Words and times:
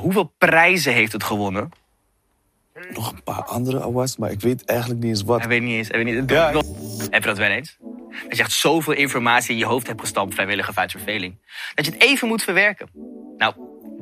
Hoeveel 0.00 0.34
prijzen 0.38 0.92
heeft 0.92 1.12
het 1.12 1.24
gewonnen? 1.24 1.70
Nog 2.90 3.12
een 3.12 3.22
paar 3.22 3.42
andere 3.42 3.82
awards, 3.82 4.16
maar 4.16 4.30
ik 4.30 4.40
weet 4.40 4.64
eigenlijk 4.64 5.00
niet 5.00 5.10
eens 5.10 5.22
wat. 5.22 5.38
Hij 5.38 5.48
weet 5.48 5.62
niet 5.62 5.76
eens. 5.76 5.88
Hij 5.88 6.04
weet 6.04 6.14
niet, 6.14 6.30
Ja. 6.30 6.52
Heb 7.10 7.22
je 7.22 7.28
dat 7.28 7.38
wel 7.38 7.50
eens? 7.50 7.76
Dat 8.28 8.36
je 8.36 8.42
echt 8.42 8.52
zoveel 8.52 8.92
informatie 8.92 9.50
in 9.50 9.58
je 9.58 9.64
hoofd 9.64 9.86
hebt 9.86 10.00
gestampt, 10.00 10.34
vrijwillig 10.34 10.68
of 10.68 10.78
uit 10.78 10.90
verveling. 10.90 11.34
Dat 11.74 11.84
je 11.84 11.92
het 11.92 12.02
even 12.02 12.28
moet 12.28 12.42
verwerken. 12.42 12.88
Nou, 13.36 13.54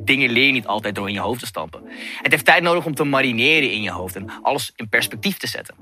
dingen 0.05 0.31
leer 0.31 0.47
je 0.47 0.53
niet 0.53 0.67
altijd 0.67 0.95
door 0.95 1.09
in 1.09 1.15
je 1.15 1.21
hoofd 1.21 1.41
te 1.41 1.47
stampen. 1.47 1.83
Het 2.23 2.33
heeft 2.33 2.45
tijd 2.45 2.63
nodig 2.63 2.87
om 2.87 2.95
te 2.95 3.05
marineren 3.05 3.71
in 3.71 3.83
je 3.83 3.91
hoofd 3.91 4.17
en 4.17 4.31
alles 4.43 4.73
in 4.77 4.89
perspectief 4.89 5.37
te 5.37 5.47
zetten. 5.47 5.75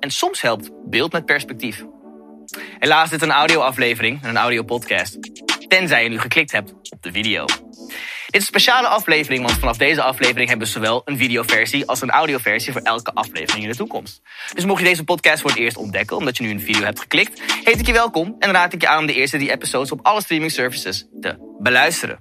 En 0.00 0.10
soms 0.10 0.40
helpt 0.40 0.70
beeld 0.84 1.12
met 1.12 1.24
perspectief. 1.24 1.84
Helaas 2.78 3.04
is 3.04 3.10
dit 3.10 3.22
een 3.22 3.30
audioaflevering, 3.30 4.24
een 4.24 4.36
audiopodcast. 4.36 5.18
Tenzij 5.68 6.02
je 6.02 6.08
nu 6.08 6.18
geklikt 6.18 6.52
hebt 6.52 6.74
op 6.90 7.02
de 7.02 7.12
video. 7.12 7.44
Dit 7.86 7.94
is 8.30 8.40
een 8.40 8.46
speciale 8.60 8.88
aflevering, 8.88 9.44
want 9.44 9.58
vanaf 9.58 9.76
deze 9.76 10.02
aflevering 10.02 10.48
hebben 10.48 10.66
we 10.66 10.72
zowel 10.72 11.02
een 11.04 11.16
videoversie 11.16 11.86
als 11.86 12.02
een 12.02 12.10
audioversie 12.10 12.72
voor 12.72 12.80
elke 12.80 13.12
aflevering 13.14 13.64
in 13.64 13.70
de 13.70 13.76
toekomst. 13.76 14.20
Dus 14.54 14.64
mocht 14.64 14.80
je 14.80 14.86
deze 14.86 15.04
podcast 15.04 15.40
voor 15.40 15.50
het 15.50 15.58
eerst 15.58 15.76
ontdekken, 15.76 16.16
omdat 16.16 16.36
je 16.36 16.42
nu 16.42 16.50
een 16.50 16.60
video 16.60 16.82
hebt 16.82 17.00
geklikt, 17.00 17.42
heet 17.64 17.80
ik 17.80 17.86
je 17.86 17.92
welkom 17.92 18.36
en 18.38 18.52
raad 18.52 18.72
ik 18.72 18.80
je 18.80 18.88
aan 18.88 18.98
om 18.98 19.06
de 19.06 19.14
eerste 19.14 19.36
drie 19.36 19.50
episodes 19.50 19.92
op 19.92 20.00
alle 20.02 20.20
streaming 20.20 20.52
services 20.52 21.06
te 21.20 21.56
beluisteren. 21.58 22.18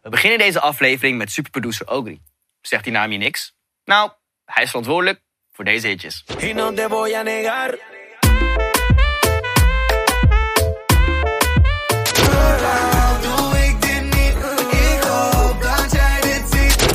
We 0.00 0.12
beginnen 0.12 0.38
deze 0.38 0.60
aflevering 0.60 1.18
met 1.18 1.32
superproducer 1.32 1.88
Ogri. 1.88 2.20
Zegt 2.60 2.84
die 2.84 2.92
naam 2.92 3.12
je 3.12 3.18
niks? 3.18 3.54
Nou, 3.84 4.10
hij 4.44 4.62
is 4.62 4.68
verantwoordelijk 4.68 5.20
voor 5.56 5.64
deze 5.64 5.88
hitjes. 5.88 6.24
Y 6.40 6.52
no 6.52 6.72
te 6.72 6.88
voy 6.88 7.14
a 7.14 7.22
negar. 7.22 7.78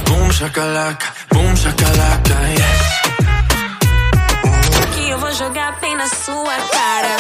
Boom 0.04 0.32
shakalaka, 0.32 1.06
boom 1.30 1.56
shakalaka, 1.56 2.36
yes. 2.50 3.02
que 4.96 5.10
eu 5.10 5.20
vou 5.20 5.32
jogar 5.32 5.80
bem 5.82 5.96
na 5.96 6.06
sua 6.06 6.56
cara. 6.72 7.16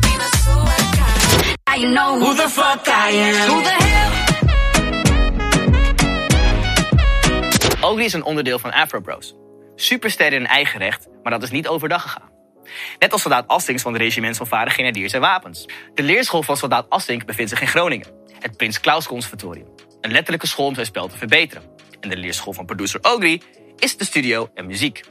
Bem 0.00 0.16
na 0.18 0.28
sua 0.44 0.76
cara. 0.96 1.76
You 1.76 1.90
know 1.90 2.18
who 2.18 2.34
the 2.34 2.48
fuck 2.48 2.88
I 2.88 3.10
am. 3.12 3.50
Who 3.50 3.62
the 3.62 3.84
hell? 3.84 4.21
Ogri 7.82 8.04
is 8.04 8.12
een 8.12 8.24
onderdeel 8.24 8.58
van 8.58 8.72
Afro 8.72 9.00
Bros. 9.00 9.34
Supersterren 9.74 10.38
in 10.38 10.46
eigen 10.46 10.78
recht, 10.78 11.08
maar 11.22 11.32
dat 11.32 11.42
is 11.42 11.50
niet 11.50 11.68
overdag 11.68 12.02
gegaan. 12.02 12.30
Net 12.98 13.12
als 13.12 13.22
soldaat 13.22 13.48
Astings 13.48 13.82
van 13.82 13.92
het 13.92 14.02
regiment 14.02 14.36
van 14.36 14.46
Varen 14.46 14.72
Grenadiers 14.72 15.12
en 15.12 15.20
Wapens. 15.20 15.66
De 15.94 16.02
leerschool 16.02 16.42
van 16.42 16.56
soldaat 16.56 16.86
Astink 16.88 17.24
bevindt 17.24 17.50
zich 17.50 17.60
in 17.60 17.66
Groningen. 17.66 18.06
Het 18.38 18.56
Prins 18.56 18.80
Claus 18.80 19.06
Conservatorium. 19.06 19.66
Een 20.00 20.12
letterlijke 20.12 20.46
school 20.46 20.66
om 20.66 20.74
zijn 20.74 20.86
spel 20.86 21.08
te 21.08 21.16
verbeteren. 21.16 21.62
En 22.00 22.08
de 22.08 22.16
leerschool 22.16 22.52
van 22.52 22.66
producer 22.66 23.00
Ogri 23.02 23.42
is 23.78 23.96
de 23.96 24.04
studio 24.04 24.50
en 24.54 24.66
muziek. 24.66 25.04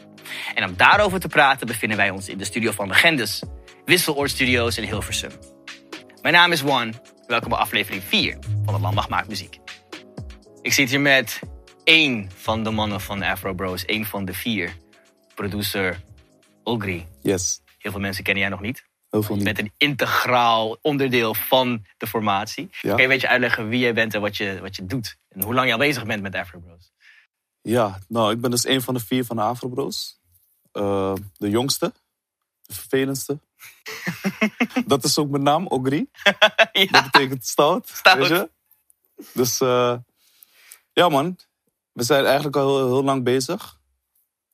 En 0.56 0.64
om 0.64 0.78
daarover 0.78 1.20
te 1.20 1.28
praten 1.28 1.68
bevinden 1.68 1.98
wij 1.98 2.10
ons 2.10 2.30
in 2.30 2.38
de 2.38 2.46
studio 2.46 2.72
van 2.72 2.88
Legendes. 2.88 3.44
Wisseloord 3.86 4.30
Studios 4.30 4.78
in 4.78 4.84
Hilversum. 4.84 5.32
Mijn 6.22 6.34
naam 6.34 6.52
is 6.52 6.62
Juan. 6.62 6.94
Welkom 7.28 7.50
bij 7.50 7.60
aflevering 7.60 8.04
4 8.04 8.38
van 8.66 8.74
de 8.74 8.80
Landmacht 8.80 9.10
Maakt 9.10 9.28
Muziek. 9.28 9.60
Ik 10.62 10.74
zit 10.74 10.90
hier 10.90 11.00
met 11.00 11.40
één 11.84 12.30
van 12.36 12.64
de 12.64 12.70
mannen 12.72 13.02
van 13.02 13.22
Afro 13.22 13.54
Bros. 13.54 13.86
één 13.86 14.06
van 14.06 14.26
de 14.26 14.34
vier. 14.34 14.76
Producer 15.36 16.02
Ogri. 16.64 17.08
Yes, 17.22 17.62
Heel 17.78 17.92
veel 17.92 18.00
mensen 18.02 18.24
kennen 18.24 18.42
jij 18.44 18.52
nog 18.52 18.62
niet. 18.62 18.84
heel 19.10 19.24
veel 19.24 19.36
Je 19.38 19.44
niet. 19.44 19.56
bent 19.56 19.68
een 19.68 19.74
integraal 19.78 20.78
onderdeel 20.82 21.34
van 21.34 21.86
de 21.98 22.08
formatie. 22.08 22.68
Ja. 22.72 22.80
Kan 22.90 22.98
je 22.98 23.04
een 23.04 23.10
beetje 23.10 23.28
uitleggen 23.28 23.68
wie 23.68 23.80
jij 23.80 23.94
bent 23.94 24.14
en 24.14 24.22
wat 24.22 24.38
je, 24.38 24.60
wat 24.62 24.76
je 24.76 24.86
doet? 24.86 25.18
En 25.30 25.44
hoe 25.44 25.54
lang 25.54 25.68
je 25.68 25.74
al 25.74 25.80
bezig 25.80 26.06
bent 26.06 26.22
met 26.22 26.36
Afro 26.36 26.60
Bros? 26.60 26.92
Ja, 27.62 28.00
nou, 28.08 28.32
ik 28.32 28.42
ben 28.42 28.52
dus 28.52 28.66
een 28.68 28.82
van 28.82 28.94
de 28.94 29.00
vier 29.00 29.26
van 29.26 29.36
de 29.36 29.42
Afro 29.42 29.70
Bros. 29.70 30.20
Eh, 30.72 31.14
de 31.38 31.50
jongste. 31.50 31.94
De 32.62 32.74
vervelendste. 32.74 33.40
dat 34.86 35.04
is 35.04 35.18
ook 35.18 35.30
mijn 35.30 35.44
naam, 35.44 35.68
Ogri. 35.68 36.10
ja, 36.72 36.86
Dat 36.92 37.04
betekent 37.12 37.46
stout. 37.46 37.90
Stout. 37.90 38.18
Weet 38.18 38.28
je? 38.28 38.50
Dus 39.34 39.60
eh, 39.62 39.96
ja, 40.94 41.10
man. 41.10 41.38
We 41.92 42.04
zijn 42.04 42.26
eigenlijk 42.26 42.56
al 42.56 42.78
heel, 42.78 42.88
heel 42.88 43.04
lang 43.04 43.24
bezig. 43.24 43.80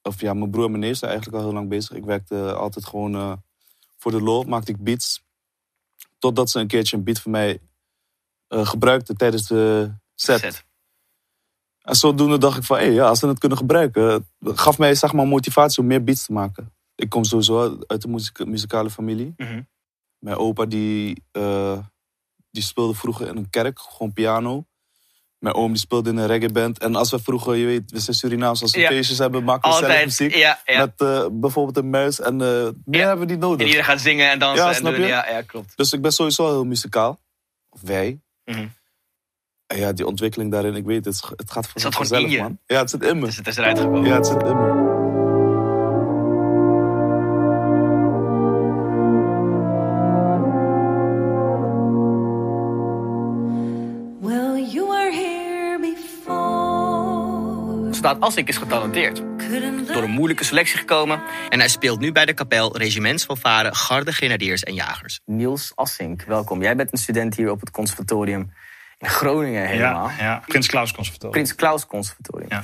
Of 0.01 0.21
ja, 0.21 0.33
mijn 0.33 0.51
broer 0.51 0.65
en 0.65 0.71
mijn 0.71 0.83
neef 0.83 0.97
zijn 0.97 1.11
eigenlijk 1.11 1.41
al 1.41 1.47
heel 1.49 1.57
lang 1.57 1.69
bezig. 1.69 1.95
Ik 1.95 2.05
werkte 2.05 2.53
altijd 2.53 2.85
gewoon 2.85 3.15
eh, 3.15 3.33
voor 3.97 4.11
de 4.11 4.21
lol, 4.21 4.43
maakte 4.43 4.71
ik 4.71 4.83
beats. 4.83 5.25
Totdat 6.17 6.49
ze 6.49 6.59
een 6.59 6.67
keertje 6.67 6.97
een 6.97 7.03
beat 7.03 7.19
van 7.19 7.31
mij 7.31 7.61
eh, 8.47 8.67
gebruikte 8.67 9.13
tijdens 9.13 9.47
de 9.47 9.91
set. 10.15 10.39
Zet. 10.39 10.65
En 11.81 11.95
zodoende 11.95 12.37
dacht 12.37 12.57
ik 12.57 12.63
van, 12.63 12.77
hé, 12.77 12.83
ja, 12.83 13.07
als 13.07 13.19
ze 13.19 13.27
het 13.27 13.39
kunnen 13.39 13.57
gebruiken. 13.57 14.29
Gaf 14.39 14.77
mij 14.77 14.95
zeg 14.95 15.13
maar 15.13 15.27
motivatie 15.27 15.81
om 15.81 15.87
meer 15.87 16.03
beats 16.03 16.25
te 16.25 16.33
maken. 16.33 16.73
Ik 16.95 17.09
kom 17.09 17.23
sowieso 17.23 17.79
uit 17.87 18.01
de 18.01 18.45
muzikale 18.45 18.89
familie. 18.89 19.33
Mhm. 19.37 19.61
Mijn 20.17 20.37
opa 20.37 20.65
die, 20.65 21.23
eh, 21.31 21.79
die 22.51 22.63
speelde 22.63 22.93
vroeger 22.93 23.27
in 23.27 23.37
een 23.37 23.49
kerk, 23.49 23.79
gewoon 23.79 24.13
piano. 24.13 24.65
Mijn 25.39 25.55
oom 25.55 25.67
die 25.71 25.77
speelde 25.81 26.09
in 26.09 26.17
een 26.17 26.27
reggaeband. 26.27 26.79
En 26.79 26.95
als 26.95 27.11
we 27.11 27.19
vroeger, 27.19 27.55
je 27.55 27.65
weet, 27.65 27.91
we 27.91 27.99
zijn 27.99 28.15
Surinaams, 28.15 28.61
als 28.61 28.71
we 28.71 28.79
Ja. 28.79 28.87
feestjes 28.87 29.17
hebben, 29.17 29.43
maken 29.43 29.69
we 29.69 29.75
zelf 29.75 30.03
muziek. 30.03 30.35
Ja, 30.35 30.59
ja. 30.65 30.77
Met 30.79 30.93
eh, 30.97 31.25
bijvoorbeeld 31.31 31.77
een 31.77 31.89
muis 31.89 32.19
en 32.19 32.41
eh 32.41 32.67
meer 32.85 33.07
hebben 33.07 33.25
we 33.27 33.31
niet 33.33 33.41
nodig. 33.41 33.59
En 33.59 33.65
iedereen 33.65 33.85
gaat 33.85 34.01
zingen 34.01 34.29
en 34.31 34.39
dansen. 34.39 34.65
Ja, 34.65 34.73
en 34.75 34.83
doen. 34.83 34.93
je? 34.93 35.07
Ja, 35.07 35.29
ja, 35.29 35.41
klopt. 35.41 35.77
Dus 35.77 35.93
ik 35.93 36.01
ben 36.01 36.11
sowieso 36.11 36.45
heel 36.47 36.63
muzikaal. 36.65 37.19
Of 37.69 37.81
wij. 37.81 38.19
Mhm. 38.45 38.67
En 39.67 39.77
ja, 39.77 39.91
die 39.91 40.05
ontwikkeling 40.07 40.51
daarin, 40.51 40.75
ik 40.75 40.85
weet 40.85 41.05
het, 41.05 41.21
het 41.35 41.51
gaat 41.51 41.69
Het 41.73 41.81
zat 41.81 41.95
gewoon 41.95 42.21
in 42.21 42.29
je. 42.29 42.37
man. 42.41 42.57
Ja, 42.65 42.79
het 42.79 42.89
zit 42.89 43.03
in 43.03 43.19
me. 43.19 43.25
Dus 43.25 43.37
het 43.37 43.47
is 43.47 43.57
eruit 43.57 43.77
gekomen. 43.79 44.03
Ja, 44.05 44.15
het 44.15 44.27
zit 44.27 44.41
in 44.43 44.55
me. 44.55 44.96
Soldaat 58.07 58.27
Assink 58.27 58.47
is 58.47 58.57
getalenteerd. 58.57 59.21
Door 59.93 60.03
een 60.03 60.09
moeilijke 60.09 60.43
selectie 60.43 60.77
gekomen. 60.77 61.21
En 61.49 61.59
hij 61.59 61.67
speelt 61.67 61.99
nu 61.99 62.11
bij 62.11 62.25
de 62.25 62.33
kapel 62.33 62.77
Regiments 62.77 63.25
van 63.25 63.37
Varen, 63.37 63.75
Garde, 63.75 64.11
Grenadiers 64.11 64.63
en 64.63 64.73
Jagers. 64.73 65.19
Niels 65.25 65.71
Assink, 65.75 66.23
welkom. 66.23 66.61
Jij 66.61 66.75
bent 66.75 66.91
een 66.91 66.97
student 66.97 67.35
hier 67.35 67.51
op 67.51 67.59
het 67.59 67.71
conservatorium 67.71 68.53
in 68.97 69.09
Groningen 69.09 69.67
helemaal. 69.67 70.09
Ja, 70.09 70.15
ja. 70.19 70.43
Prins 70.45 70.67
Klaus 70.67 70.91
Conservatorium. 70.91 71.31
Prins 71.31 71.55
Claus 71.55 71.85
Conservatorium. 71.85 72.49
Ja. 72.49 72.63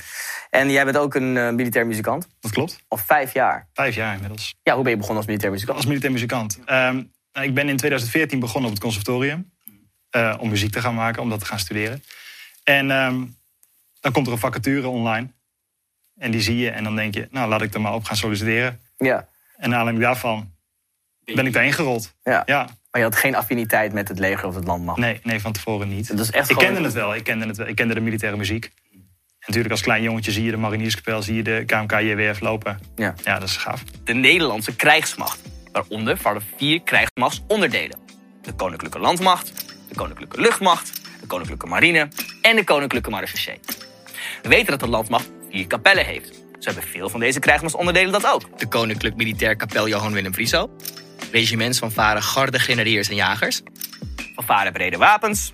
En 0.49 0.71
jij 0.71 0.85
bent 0.85 0.97
ook 0.97 1.15
een 1.15 1.37
eh, 1.37 1.49
militair 1.49 1.87
muzikant. 1.87 2.27
Dat 2.39 2.51
klopt. 2.51 2.83
Al 2.87 2.97
vijf 2.97 3.33
jaar. 3.33 3.67
Vijf 3.73 3.95
jaar 3.95 4.13
inmiddels. 4.13 4.55
Ja, 4.63 4.73
hoe 4.73 4.83
ben 4.83 4.91
je 4.91 4.97
begonnen 4.97 5.17
als 5.17 5.27
militair 5.27 5.51
muzikant? 5.51 5.77
Als 5.77 5.87
militair 5.87 6.11
muzikant. 6.11 6.59
Ehm, 6.65 7.03
nou, 7.33 7.47
ik 7.47 7.53
ben 7.53 7.69
in 7.69 7.77
2014 7.77 8.39
begonnen 8.39 8.69
op 8.69 8.75
het 8.75 8.83
conservatorium. 8.83 9.51
eh, 10.09 10.35
om 10.39 10.49
muziek 10.49 10.71
te 10.71 10.81
gaan 10.81 10.95
maken, 10.95 11.21
om 11.21 11.29
dat 11.29 11.39
te 11.39 11.45
gaan 11.45 11.59
studeren. 11.59 12.03
En 12.63 12.91
ehm, 12.91 13.23
dan 14.03 14.11
komt 14.11 14.27
er 14.27 14.33
een 14.33 14.39
vacature 14.39 14.87
online. 14.87 15.27
En 16.17 16.31
die 16.31 16.41
zie 16.41 16.57
je 16.57 16.69
en 16.69 16.83
dan 16.83 16.95
denk 16.95 17.13
je, 17.13 17.27
nou 17.31 17.49
laat 17.49 17.61
ik 17.61 17.73
er 17.73 17.81
maar 17.81 17.93
op 17.93 18.03
gaan 18.03 18.15
solliciteren. 18.17 18.79
Ja. 18.97 19.27
En 19.57 19.69
naar 19.69 19.77
aanleiding 19.79 20.05
daarvan 20.05 20.51
ben 21.25 21.45
ik 21.45 21.53
daarheen 21.53 21.73
gerold. 21.73 22.13
ja. 22.23 22.43
Ja, 22.45 22.59
Maar 22.91 23.01
je 23.01 23.07
had 23.07 23.15
geen 23.15 23.35
affiniteit 23.35 23.93
met 23.93 24.07
het 24.07 24.19
leger 24.19 24.47
of 24.47 24.55
het 24.55 24.63
landmacht. 24.63 24.99
nee, 24.99 25.19
nee, 25.23 25.39
van 25.41 25.51
tevoren 25.51 25.87
niet. 25.87 26.07
Dat 26.07 26.19
is 26.19 26.31
echt 26.31 26.49
Ik 26.49 26.55
gewoon- 26.55 26.73
kende 26.73 26.87
het 26.87 26.93
wel, 26.97 27.15
ik 27.15 27.23
kende 27.23 27.45
het 27.47 27.57
wel. 27.57 27.67
Ik 27.67 27.75
kende 27.75 27.93
de 27.93 27.99
militaire 27.99 28.37
muziek. 28.37 28.71
En 28.93 29.49
natuurlijk 29.49 29.71
als 29.71 29.81
klein 29.83 30.03
jongetje 30.03 30.31
zie 30.31 30.43
je 30.43 30.51
de 30.51 30.57
marinierskapel, 30.57 31.21
zie 31.21 31.35
je 31.35 31.43
de 31.43 31.63
KMK 31.65 31.91
JWF 31.91 32.39
lopen. 32.39 32.79
Ja. 32.95 33.13
Ja, 33.23 33.39
dat 33.39 33.49
is 33.49 33.57
gaaf. 33.57 33.83
de 34.03 34.13
Nederlandse 34.13 34.75
krijgsmacht. 34.75 35.39
Waaronder 35.71 36.17
vallen 36.17 36.41
vier 36.57 36.81
krijgsmachtsonderdelen. 36.81 37.99
De 38.41 38.53
Koninklijke 38.53 38.99
Landmacht, 38.99 39.75
de 39.89 39.95
Koninklijke 39.95 40.41
Luchtmacht, 40.41 41.01
de 41.21 41.27
Koninklijke 41.27 41.65
Marine 41.65 42.07
en 42.41 42.55
de 42.55 42.63
Koninklijke 42.63 43.09
Marechaussee. 43.09 43.59
We 44.43 44.49
weten 44.49 44.65
dat 44.65 44.79
de 44.79 44.87
landmacht 44.87 45.31
vier 45.49 45.67
kapellen 45.67 46.05
heeft. 46.05 46.33
Zo 46.59 46.71
hebben 46.71 46.83
veel 46.83 47.09
van 47.09 47.19
deze 47.19 47.39
krijgsmachtsonderdelen 47.39 48.11
dat 48.11 48.27
ook. 48.27 48.59
De 48.59 48.67
Koninklijk 48.67 49.15
Militair 49.15 49.55
Kapel 49.55 49.87
Johan 49.87 50.13
Willem 50.13 50.33
Frieso. 50.33 50.69
Regiments 51.31 51.79
van 51.79 51.91
Varen 51.91 52.23
Garde 52.23 52.59
Grenadiers 52.59 53.09
en 53.09 53.15
Jagers. 53.15 53.61
Van 54.35 54.43
Varen 54.43 54.73
Brede 54.73 54.97
Wapens. 54.97 55.53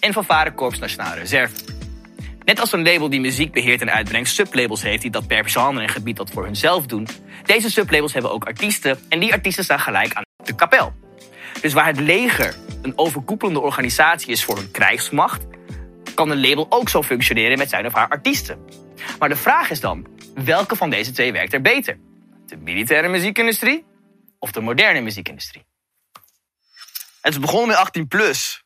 En 0.00 0.12
van 0.12 0.24
Varen 0.24 0.54
Korps 0.54 0.78
Nationale 0.78 1.18
Reserve. 1.18 1.54
Net 2.44 2.60
als 2.60 2.72
een 2.72 2.82
label 2.82 3.10
die 3.10 3.20
muziek 3.20 3.52
beheert 3.52 3.80
en 3.80 3.90
uitbrengt 3.92 4.30
sublabels 4.30 4.82
heeft 4.82 5.02
die 5.02 5.10
dat 5.10 5.26
per 5.26 5.48
genre 5.48 5.80
en 5.80 5.88
gebied 5.88 6.16
dat 6.16 6.30
voor 6.30 6.44
hunzelf 6.44 6.86
doen. 6.86 7.08
Deze 7.44 7.70
sublabels 7.70 8.12
hebben 8.12 8.32
ook 8.32 8.44
artiesten 8.44 8.98
en 9.08 9.20
die 9.20 9.32
artiesten 9.32 9.64
staan 9.64 9.80
gelijk 9.80 10.14
aan 10.14 10.22
de 10.44 10.54
kapel. 10.54 10.92
Dus 11.60 11.72
waar 11.72 11.86
het 11.86 12.00
leger 12.00 12.54
een 12.82 12.98
overkoepelende 12.98 13.60
organisatie 13.60 14.28
is 14.28 14.44
voor 14.44 14.58
een 14.58 14.70
krijgsmacht, 14.70 15.42
kan 16.20 16.30
een 16.30 16.48
label 16.48 16.66
ook 16.68 16.88
zo 16.88 17.02
functioneren 17.02 17.58
met 17.58 17.68
zijn 17.68 17.86
of 17.86 17.92
haar 17.92 18.08
artiesten. 18.08 18.64
Maar 19.18 19.28
de 19.28 19.36
vraag 19.36 19.70
is 19.70 19.80
dan, 19.80 20.06
Welke 20.34 20.76
van 20.76 20.90
deze 20.90 21.10
twee 21.10 21.32
werkt 21.32 21.52
er 21.52 21.60
beter? 21.60 21.98
De 22.46 22.56
militaire 22.56 23.08
muziekindustrie 23.08 23.84
of 24.38 24.52
de 24.52 24.60
moderne 24.60 25.00
muziekindustrie? 25.00 25.64
Het 27.20 27.32
is 27.32 27.38
begonnen 27.38 27.68
met 27.68 27.76
18 27.76 28.08
plus. 28.08 28.64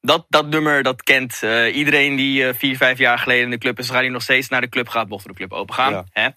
Dat, 0.00 0.24
dat 0.28 0.46
nummer 0.46 0.82
dat 0.82 1.02
kent 1.02 1.42
eh, 1.42 1.76
iedereen 1.76 2.16
die 2.16 2.46
eh, 2.46 2.54
vier, 2.54 2.76
vijf 2.76 2.98
jaar 2.98 3.18
geleden 3.18 3.44
in 3.44 3.50
de 3.50 3.58
club 3.58 3.78
is 3.78 3.86
gegaan, 3.86 4.02
die 4.02 4.10
nog 4.10 4.22
steeds 4.22 4.48
naar 4.48 4.60
de 4.60 4.68
club 4.68 4.88
gaat, 4.88 5.08
mocht 5.08 5.26
de 5.26 5.34
club 5.34 5.52
open 5.52 5.74
gaan. 5.74 5.92
Ja. 5.92 6.04
Hè? 6.10 6.28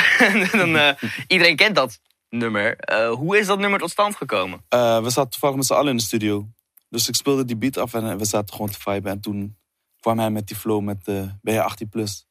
Dan, 0.58 0.76
eh, 0.76 0.92
iedereen 1.26 1.56
kent 1.56 1.74
dat 1.74 2.00
nummer. 2.28 2.76
Eh, 2.76 3.10
hoe 3.10 3.38
is 3.38 3.46
dat 3.46 3.58
nummer 3.58 3.78
tot 3.78 3.90
stand 3.90 4.16
gekomen? 4.16 4.64
Eh, 4.68 5.02
we 5.02 5.10
zaten 5.10 5.30
toevallig 5.30 5.56
met 5.56 5.66
z'n 5.66 5.74
allen 5.74 5.90
in 5.90 5.96
de 5.96 6.02
studio. 6.02 6.48
Dus 6.88 7.08
ik 7.08 7.14
speelde 7.14 7.44
die 7.44 7.56
beat 7.56 7.76
af 7.76 7.94
en 7.94 8.18
we 8.18 8.24
zaten 8.24 8.54
gewoon 8.54 8.70
te 8.70 8.80
viben. 8.80 9.10
En 9.10 9.20
toen 9.20 9.56
kwam 10.06 10.18
hij 10.18 10.30
met 10.30 10.46
die 10.46 10.56
flow 10.56 10.82
met 10.82 11.08
eh, 11.08 11.22
ben 11.42 11.54
je 11.54 11.62
18 11.62 11.88
plus. 11.88 12.26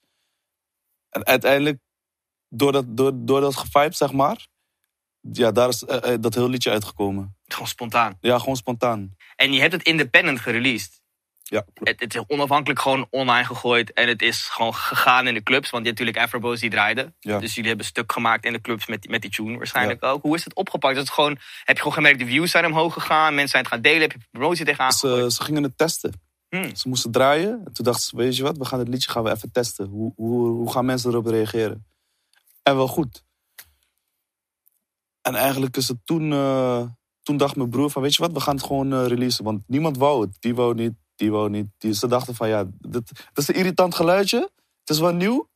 En 1.09 1.25
uiteindelijk, 1.25 1.79
door 2.49 2.71
dat, 2.71 2.97
door, 2.97 3.11
door 3.15 3.41
dat 3.41 3.55
gevibe, 3.55 3.95
zeg 3.95 4.11
maar... 4.11 4.47
Ja, 5.31 5.51
daar 5.51 5.67
is 5.69 5.83
eh, 5.83 6.13
eh, 6.13 6.21
dat 6.21 6.33
heel 6.33 6.49
liedje 6.49 6.71
uitgekomen. 6.71 7.37
Gewoon 7.45 7.67
spontaan. 7.67 8.17
Ja, 8.19 8.39
gewoon 8.39 8.55
spontaan. 8.55 9.15
En 9.35 9.53
je 9.53 9.59
hebt 9.59 9.73
het 9.73 9.83
independent 9.83 10.39
gereleased. 10.39 11.01
Ja. 11.43 11.65
Het, 11.73 11.99
het 11.99 12.15
is 12.15 12.23
onafhankelijk 12.27 12.79
gewoon 12.79 13.07
online 13.09 13.45
gegooid. 13.45 13.93
En 13.93 14.07
het 14.07 14.21
is 14.21 14.41
gewoon 14.43 14.75
gegaan 14.75 15.27
in 15.27 15.33
de 15.33 15.43
clubs. 15.43 15.69
Want 15.69 15.83
je 15.83 15.89
hebt 15.89 15.99
natuurlijk 15.99 16.25
Afrobo's 16.25 16.59
die 16.59 16.69
draaiden. 16.69 17.15
Ja. 17.19 17.39
Dus 17.39 17.53
jullie 17.53 17.69
hebben 17.69 17.85
stuk 17.87 18.11
gemaakt 18.11 18.45
in 18.45 18.53
de 18.53 18.61
clubs 18.61 18.85
met, 18.85 19.01
die- 19.01 19.11
met 19.11 19.21
die 19.21 19.31
tune 19.31 19.57
waarschijnlijk 19.57 20.03
ook. 20.03 20.21
Hoe 20.21 20.35
is 20.35 20.43
het 20.43 20.55
opgepakt? 20.55 20.93
Is 20.95 21.01
het 21.01 21.09
gewoon, 21.09 21.37
heb 21.63 21.75
je 21.75 21.81
gewoon 21.81 21.93
gemerkt, 21.93 22.19
de 22.19 22.25
views 22.25 22.51
zijn 22.51 22.65
omhoog 22.65 22.93
gegaan. 22.93 23.33
Mensen 23.33 23.49
zijn 23.49 23.63
het 23.63 23.71
gaan 23.73 23.81
delen. 23.81 24.01
Heb 24.01 24.11
je 24.11 24.27
promotie 24.31 24.65
tegenaan? 24.65 24.91
Ze, 24.91 25.25
ze 25.31 25.43
gingen 25.43 25.63
het 25.63 25.77
testen. 25.77 26.24
Hmm. 26.55 26.75
Ze 26.75 26.87
moesten 26.87 27.11
draaien. 27.11 27.61
En 27.65 27.73
toen 27.73 27.85
dachten 27.85 28.03
ze, 28.03 28.15
weet 28.15 28.35
je 28.35 28.43
wat, 28.43 28.57
we 28.57 28.65
gaan 28.65 28.79
het 28.79 28.87
liedje 28.87 29.11
gaan 29.11 29.23
we 29.23 29.31
even 29.31 29.51
testen. 29.51 29.87
Hoe, 29.87 30.13
hoe, 30.15 30.47
hoe 30.47 30.71
gaan 30.71 30.85
mensen 30.85 31.11
erop 31.11 31.25
reageren? 31.25 31.85
En 32.63 32.75
wel 32.75 32.87
goed. 32.87 33.23
En 35.21 35.35
eigenlijk 35.35 35.77
is 35.77 35.87
het 35.87 35.97
toen... 36.03 36.31
eh, 36.31 36.85
toen 37.21 37.37
dacht 37.37 37.55
mijn 37.55 37.69
broer 37.69 37.89
van, 37.89 38.01
weet 38.01 38.15
je 38.15 38.21
wat, 38.21 38.31
we 38.31 38.39
gaan 38.39 38.55
het 38.55 38.65
gewoon 38.65 38.93
eh, 38.93 39.05
releasen. 39.05 39.43
Want 39.43 39.63
niemand 39.67 39.97
wou 39.97 40.21
het. 40.25 40.37
Die 40.39 40.55
wou 40.55 40.73
niet, 40.73 40.93
die 41.15 41.31
wou 41.31 41.49
niet. 41.49 41.67
Die, 41.77 41.93
ze 41.93 42.07
dachten 42.07 42.35
van, 42.35 42.47
ja, 42.47 42.65
dit 42.79 43.11
is 43.33 43.47
een 43.47 43.55
irritant 43.55 43.95
geluidje. 43.95 44.39
Het 44.79 44.89
is 44.89 44.99
wel 44.99 45.13
nieuw. 45.13 45.49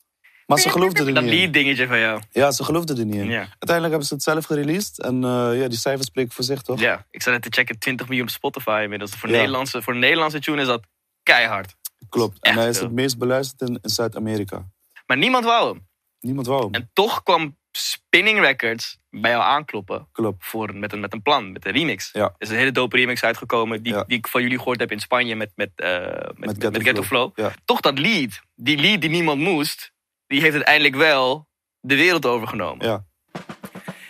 Maar 0.49 0.59
ze 0.59 0.69
geloofden 0.69 1.07
er 1.07 1.13
Dat 1.13 1.23
niet 1.23 1.31
in. 1.33 1.39
lead 1.39 1.53
dingetje 1.53 1.87
van 1.87 1.99
jou. 1.99 2.21
Ja, 2.31 2.51
ze 2.51 2.63
geloofden 2.63 2.97
er 2.97 3.05
niet 3.05 3.15
in. 3.15 3.29
Ja. 3.29 3.39
Uiteindelijk 3.39 3.89
hebben 3.89 4.07
ze 4.07 4.13
het 4.13 4.23
zelf 4.23 4.45
gereleased. 4.45 4.99
En 5.01 5.23
eh, 5.23 5.61
ja, 5.61 5.67
die 5.67 5.77
cijfers 5.77 6.07
spreken 6.07 6.31
voor 6.31 6.43
zich, 6.43 6.61
toch? 6.61 6.79
ja, 6.79 7.05
ik 7.11 7.21
zat 7.21 7.33
net 7.33 7.41
te 7.41 7.49
checken, 7.51 7.79
20 7.79 8.07
miljoen 8.07 8.25
op 8.27 8.33
Spotify 8.33 8.79
inmiddels. 8.83 9.11
Voor, 9.11 9.29
Ja. 9.29 9.35
Nederlandse, 9.35 9.81
voor 9.81 9.93
een 9.93 9.99
Nederlandse 9.99 10.39
tune 10.39 10.61
is 10.61 10.67
dat 10.67 10.81
keihard. 11.23 11.75
Klopt. 12.09 12.37
En 12.41 12.55
hij 12.55 12.69
is 12.69 12.77
veel. 12.77 12.85
het 12.85 12.95
meest 12.95 13.17
beluisterd 13.17 13.69
in, 13.69 13.79
in 13.81 13.89
Zuid-Amerika. 13.89 14.65
Maar 15.07 15.17
niemand 15.17 15.45
wou 15.45 15.67
hem. 15.73 15.87
Niemand 16.19 16.47
wou 16.47 16.61
hem. 16.63 16.71
En 16.73 16.89
toch 16.93 17.23
kwam 17.23 17.57
Spinning 17.71 18.39
Records 18.39 18.97
bij 19.09 19.31
jou 19.31 19.43
aankloppen. 19.43 20.07
Klopt. 20.11 20.45
Voor, 20.45 20.75
met, 20.75 20.93
een, 20.93 20.99
met 20.99 21.13
een 21.13 21.21
plan, 21.21 21.51
met 21.51 21.65
een 21.65 21.71
remix. 21.71 22.09
Ja. 22.13 22.23
Er 22.23 22.33
is 22.37 22.49
een 22.49 22.55
hele 22.57 22.71
dope 22.71 22.95
remix 22.97 23.23
uitgekomen 23.23 23.83
die, 23.83 23.93
Ja. 23.93 24.03
die 24.07 24.17
ik 24.17 24.27
van 24.27 24.41
jullie 24.41 24.57
gehoord 24.57 24.79
heb 24.79 24.91
in 24.91 24.99
Spanje 24.99 25.35
met, 25.35 25.51
met, 25.55 25.69
eh, 25.75 25.89
met, 25.99 26.37
met, 26.37 26.49
Ghetto 26.49 26.69
met 26.71 26.81
Ghetto 26.81 27.03
Flow. 27.03 27.31
Ja. 27.35 27.53
Toch 27.65 27.79
dat 27.79 27.99
lead, 27.99 28.39
die 28.55 28.77
lead 28.77 29.01
die 29.01 29.09
niemand 29.09 29.41
moest, 29.41 29.91
die 30.29 30.41
heeft 30.41 30.55
uiteindelijk 30.55 30.95
wel 30.95 31.47
de 31.79 31.95
wereld 31.95 32.25
overgenomen. 32.25 32.85
Ja. 32.85 33.03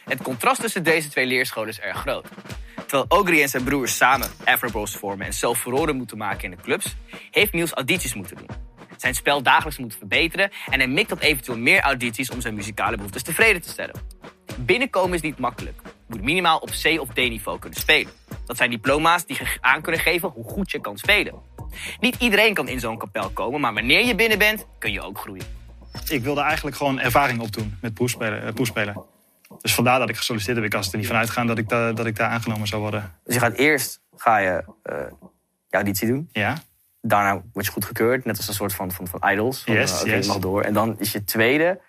Het 0.06 0.22
contrast 0.22 0.62
tussen 0.62 0.84
deze 0.84 1.10
twee 1.10 1.26
leerscholen 1.26 1.70
is 1.70 1.80
erg 1.80 1.98
groot. 1.98 2.28
Terwijl 2.76 3.06
Ogri 3.08 3.42
en 3.42 3.50
zijn 3.50 3.64
broers 3.64 3.98
samen 3.98 4.30
Afrobros 4.46 4.96
vormen 4.96 5.26
en 5.26 5.34
zelf 5.34 5.60
furoren 5.60 5.96
moeten 5.96 6.18
maken 6.18 6.44
in 6.44 6.58
de 6.58 6.64
clubs, 6.64 6.96
heeft 7.32 7.54
Niels 7.54 7.72
audities 7.72 8.14
moeten 8.14 8.36
doen. 8.36 8.48
Zijn 8.98 9.16
spel 9.16 9.44
dagelijks 9.44 9.78
moeten 9.78 9.98
verbeteren 9.98 10.52
en 10.70 10.80
hij 10.80 10.88
mikt 10.88 11.12
op 11.12 11.22
eventueel 11.22 11.58
meer 11.58 11.82
audities 11.82 12.30
om 12.30 12.42
zijn 12.42 12.56
muzikale 12.56 12.96
behoeftes 12.96 13.24
tevreden 13.24 13.62
te 13.62 13.70
stellen. 13.70 13.96
Binnenkomen 14.58 15.14
is 15.14 15.22
niet 15.22 15.40
makkelijk. 15.40 15.82
Je 15.84 15.92
moet 16.08 16.22
minimaal 16.22 16.58
op 16.58 16.70
C 16.70 17.00
of 17.00 17.10
D-niveau 17.10 17.60
kunnen 17.60 17.80
spelen. 17.80 18.12
Dat 18.46 18.58
zijn 18.58 18.70
diploma's 18.70 19.26
die 19.26 19.38
je 19.40 19.58
aan 19.62 19.82
kunnen 19.82 20.02
geven 20.02 20.30
hoe 20.30 20.44
goed 20.44 20.72
je 20.72 20.82
kan 20.82 20.98
spelen. 20.98 21.34
Niet 22.00 22.16
iedereen 22.20 22.54
kan 22.54 22.68
in 22.68 22.80
zo'n 22.80 22.98
kapel 22.98 23.30
komen, 23.30 23.62
maar 23.62 23.74
wanneer 23.74 24.06
je 24.06 24.16
binnen 24.16 24.38
bent, 24.38 24.68
kun 24.80 24.92
je 24.92 25.02
ook 25.02 25.18
groeien. 25.20 25.59
Ik 26.10 26.24
wilde 26.24 26.42
eigenlijk 26.42 26.76
gewoon 26.76 27.00
ervaring 27.00 27.40
opdoen 27.42 27.78
met 27.82 27.94
proefspelen. 27.94 28.44
eh. 28.56 28.98
Dus 29.62 29.74
vandaar 29.74 30.00
dat 30.00 30.10
ik 30.10 30.18
gesolliciteerd 30.18 30.58
heb. 30.58 30.68
Ik 30.68 30.74
was 30.74 30.92
er 30.92 30.98
niet 30.98 31.08
van 31.08 31.16
uitgaan 31.16 31.48
dat 31.48 31.58
ik, 31.58 31.70
da- 31.70 31.92
dat 31.92 32.06
ik 32.06 32.16
daar 32.16 32.30
aangenomen 32.30 32.68
zou 32.68 32.82
worden. 32.82 33.14
Dus 33.24 33.34
je 33.34 33.40
gaat 33.40 33.54
eerst 33.54 34.02
ga 34.16 34.38
je, 34.38 34.64
eh, 34.84 34.96
je 35.68 35.76
auditie 35.76 36.08
doen. 36.08 36.30
Ja, 36.32 36.58
Daarna 37.02 37.42
word 37.54 37.66
je 37.66 37.72
goedgekeurd, 37.72 38.26
net 38.26 38.38
als 38.38 38.48
een 38.48 38.54
soort 38.54 38.74
van, 38.74 38.92
van, 38.92 39.08
van 39.08 39.30
idols. 39.32 39.64
Van, 39.64 39.74
Yes, 39.74 40.04
eh, 40.04 40.14
yes. 40.14 40.28
mag 40.28 40.38
door. 40.38 40.62
En 40.62 40.74
dan 40.74 41.00
is 41.00 41.12
je 41.12 41.24
tweede, 41.24 41.82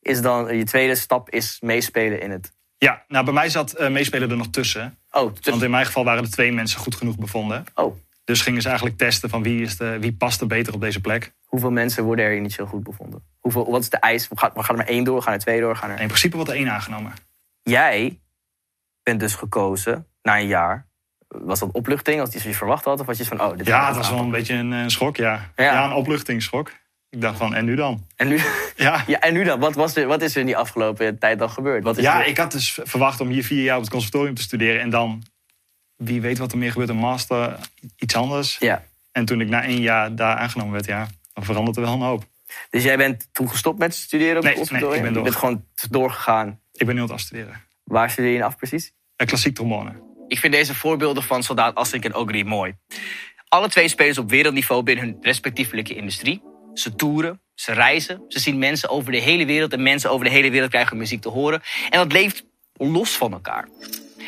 is 0.00 0.20
dan, 0.20 0.56
je 0.56 0.64
tweede 0.64 0.94
stap 0.94 1.30
is 1.30 1.58
meespelen 1.60 2.20
in 2.20 2.30
het... 2.30 2.52
ja 2.78 3.04
nou 3.08 3.24
bij 3.24 3.34
mij 3.34 3.48
zat 3.48 3.88
meespelen 3.90 4.30
er 4.30 4.36
nog 4.36 4.48
tussen. 4.50 4.98
Oh, 5.10 5.34
dus- 5.34 5.46
Want 5.50 5.62
in 5.62 5.70
mijn 5.70 5.86
geval 5.86 6.04
waren 6.04 6.22
er 6.24 6.30
twee 6.30 6.52
mensen 6.52 6.80
goed 6.80 6.94
genoeg 6.94 7.16
bevonden. 7.18 7.64
oh, 7.74 7.96
Dus 8.26 8.40
gingen 8.40 8.62
ze 8.62 8.66
eigenlijk 8.68 8.98
testen 8.98 9.30
van 9.30 9.42
wie, 9.42 9.62
is 9.62 9.76
de, 9.76 9.96
wie 10.00 10.12
past 10.12 10.40
er 10.40 10.46
beter 10.46 10.74
op 10.74 10.80
deze 10.80 11.00
plek. 11.00 11.32
hoeveel 11.44 11.70
mensen 11.70 12.04
worden 12.04 12.24
er 12.24 12.36
initieel 12.36 12.66
goed 12.66 12.82
bevonden? 12.82 13.22
Hoeveel, 13.40 13.70
wat 13.70 13.80
is 13.82 13.90
de 13.90 13.96
eis? 13.96 14.28
Gaat, 14.34 14.52
gaat 14.54 14.68
er 14.68 14.76
maar 14.76 14.86
één 14.86 15.04
door? 15.04 15.22
Gaan 15.22 15.32
er 15.32 15.38
twee 15.38 15.60
door? 15.60 15.76
Gaan 15.76 15.90
er... 15.90 16.00
In 16.00 16.06
principe 16.06 16.36
wordt 16.36 16.50
er 16.50 16.56
één 16.56 16.70
aangenomen. 16.70 17.12
Jij 17.62 18.20
bent 19.02 19.20
dus 19.20 19.34
gekozen 19.34 20.06
na 20.22 20.38
een 20.38 20.46
jaar. 20.46 20.86
Was 21.28 21.58
dat 21.58 21.72
opluchting? 21.72 22.22
Iets 22.22 22.34
wat 22.34 22.42
je 22.42 22.54
verwacht 22.54 22.84
had? 22.84 23.00
Of 23.00 23.06
was 23.06 23.18
je 23.18 23.24
van, 23.24 23.40
oh, 23.40 23.56
dit 23.56 23.66
Ja, 23.66 23.86
het 23.86 23.96
was 23.96 24.10
wel 24.10 24.18
een 24.18 24.30
beetje 24.30 24.54
een, 24.54 24.90
schok, 24.90 25.16
ja. 25.16 25.50
Ja. 25.56 25.64
ja. 25.64 25.84
een 25.84 25.92
opluchtingsschok. 25.92 26.72
Ik 27.10 27.20
dacht 27.20 27.38
van, 27.38 27.54
en 27.54 27.64
nu 27.64 27.74
dan? 27.74 28.06
En 28.16 28.28
nu, 28.28 28.40
Ja, 28.76 29.02
ja, 29.06 29.20
en 29.20 29.32
nu 29.32 29.44
dan? 29.44 29.60
Wat, 29.60 29.74
was 29.74 29.96
er, 29.96 30.06
wat 30.06 30.22
is 30.22 30.34
er 30.34 30.40
in 30.40 30.46
die 30.46 30.56
afgelopen 30.56 31.18
tijd 31.18 31.38
dan 31.38 31.50
gebeurd? 31.50 31.82
Wat 31.84 31.96
is 31.96 32.02
ja 32.04 32.20
er- 32.20 32.26
ik 32.26 32.36
had 32.36 32.52
dus 32.52 32.78
verwacht 32.84 33.20
om 33.20 33.28
hier 33.28 33.44
vier 33.44 33.62
jaar 33.62 33.76
op 33.76 33.82
het 33.82 33.90
conservatorium 33.90 34.34
te 34.34 34.42
studeren. 34.42 34.80
En 34.80 34.90
dan, 34.90 35.22
wie 35.96 36.20
weet 36.20 36.38
wat 36.38 36.52
er 36.52 36.58
meer 36.58 36.70
gebeurt, 36.70 36.90
een 36.90 36.96
master, 36.96 37.58
iets 37.96 38.14
anders. 38.14 38.56
ja. 38.58 38.84
En 39.12 39.24
toen 39.24 39.40
ik 39.40 39.48
na 39.48 39.62
één 39.62 39.80
jaar 39.80 40.14
daar 40.14 40.36
aangenomen 40.36 40.72
werd, 40.72 40.86
ja, 40.86 41.08
dan 41.32 41.44
verandert 41.44 41.76
er 41.76 41.82
wel 41.82 41.92
een 41.92 42.00
hoop. 42.00 42.24
Dus 42.70 42.82
jij 42.82 42.96
bent 42.96 43.28
toen 43.32 43.48
gestopt 43.48 43.78
met 43.78 43.94
studeren 43.94 44.36
op 44.36 44.42
Nee, 44.42 44.54
nee, 44.54 44.94
ik 44.94 45.02
ben 45.02 45.14
Je 45.14 45.20
bent 45.20 45.34
gewoon 45.34 45.64
doorgegaan. 45.90 46.60
Ik 46.72 46.86
ben 46.86 46.94
nu 46.94 47.00
aan 47.00 47.06
het 47.06 47.14
afstuderen. 47.14 47.62
Waar 47.84 48.10
studeer 48.10 48.32
je 48.32 48.44
af 48.44 48.56
precies? 48.56 48.92
Uh, 49.16 49.26
klassiek 49.26 49.54
trombone. 49.54 49.92
Ik 50.28 50.38
vind 50.38 50.52
deze 50.52 50.74
voorbeelden 50.74 51.22
van 51.22 51.42
soldaat 51.42 51.74
Assink 51.74 52.04
en 52.04 52.14
Ogri 52.14 52.44
mooi. 52.44 52.76
Alle 53.48 53.68
twee 53.68 53.88
spelen 53.88 54.14
ze 54.14 54.20
op 54.20 54.30
wereldniveau 54.30 54.82
binnen 54.82 55.04
hun 55.04 55.16
respectievelijke 55.20 55.94
industrie. 55.94 56.42
Ze 56.74 56.94
toeren, 56.94 57.40
ze 57.54 57.72
reizen, 57.72 58.24
ze 58.28 58.40
zien 58.40 58.58
mensen 58.58 58.88
over 58.88 59.12
de 59.12 59.18
hele 59.18 59.46
wereld... 59.46 59.72
en 59.72 59.82
mensen 59.82 60.10
over 60.10 60.24
de 60.24 60.32
hele 60.32 60.50
wereld 60.50 60.70
krijgen 60.70 60.90
hun 60.90 61.00
muziek 61.00 61.20
te 61.20 61.28
horen. 61.28 61.62
En 61.90 61.98
dat 61.98 62.12
leeft 62.12 62.44
los 62.72 63.16
van 63.16 63.32
elkaar. 63.32 63.68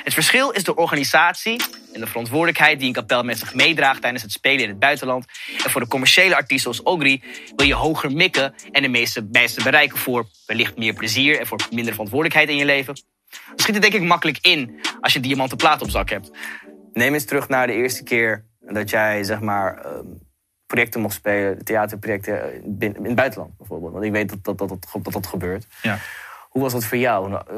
Het 0.02 0.14
verschil 0.14 0.50
is 0.50 0.64
de 0.64 0.74
organisatie 0.76 1.60
en 1.92 2.00
de 2.00 2.06
verantwoordelijkheid... 2.06 2.78
die 2.78 2.88
een 2.88 2.94
kapel 2.94 3.22
met 3.22 3.38
zich 3.38 3.54
meedraagt 3.54 4.00
tijdens 4.00 4.22
het 4.22 4.32
spelen 4.32 4.62
in 4.62 4.68
het 4.68 4.78
buitenland. 4.78 5.24
En 5.64 5.70
voor 5.70 5.80
de 5.80 5.86
commerciële 5.86 6.34
artiesten 6.34 6.70
als 6.70 6.82
Ogri 6.82 7.22
wil 7.56 7.66
je 7.66 7.74
hoger 7.74 8.12
mikken... 8.12 8.54
en 8.72 8.82
de 8.82 8.88
meeste 8.88 9.28
mensen 9.30 9.62
bereiken 9.62 9.98
voor 9.98 10.26
wellicht 10.46 10.76
meer 10.76 10.94
plezier... 10.94 11.38
en 11.38 11.46
voor 11.46 11.60
minder 11.70 11.92
verantwoordelijkheid 11.92 12.48
in 12.48 12.56
je 12.56 12.64
leven. 12.64 12.94
Dan 13.28 13.58
schiet 13.58 13.74
het 13.74 13.82
denk 13.82 13.94
ik 13.94 14.02
makkelijk 14.02 14.38
in 14.40 14.80
als 15.00 15.12
je 15.12 15.18
een 15.18 15.24
diamanten 15.24 15.56
plaat 15.56 15.82
op 15.82 15.90
zak 15.90 16.10
hebt. 16.10 16.30
Neem 16.92 17.14
eens 17.14 17.24
terug 17.24 17.48
naar 17.48 17.66
de 17.66 17.72
eerste 17.72 18.02
keer 18.02 18.44
dat 18.60 18.90
jij 18.90 19.24
zeg 19.24 19.40
maar 19.40 19.78
ehm, 19.78 20.04
projecten 20.66 21.00
mocht 21.00 21.14
spelen, 21.14 21.64
theaterprojecten 21.64 22.42
eh, 22.42 22.62
in 22.78 23.04
het 23.04 23.14
buitenland 23.14 23.56
bijvoorbeeld. 23.56 23.92
Want 23.92 24.04
ik 24.04 24.12
weet 24.12 24.28
dat 24.28 24.44
dat, 24.44 24.58
dat, 24.58 24.68
dat, 24.68 24.86
dat, 25.02 25.12
dat 25.12 25.26
gebeurt. 25.26 25.66
Ja. 25.82 25.98
Hoe 26.48 26.62
was 26.62 26.72
dat 26.72 26.84
voor 26.84 26.98
jou? 26.98 27.28
Nou, 27.28 27.44
eh, 27.48 27.56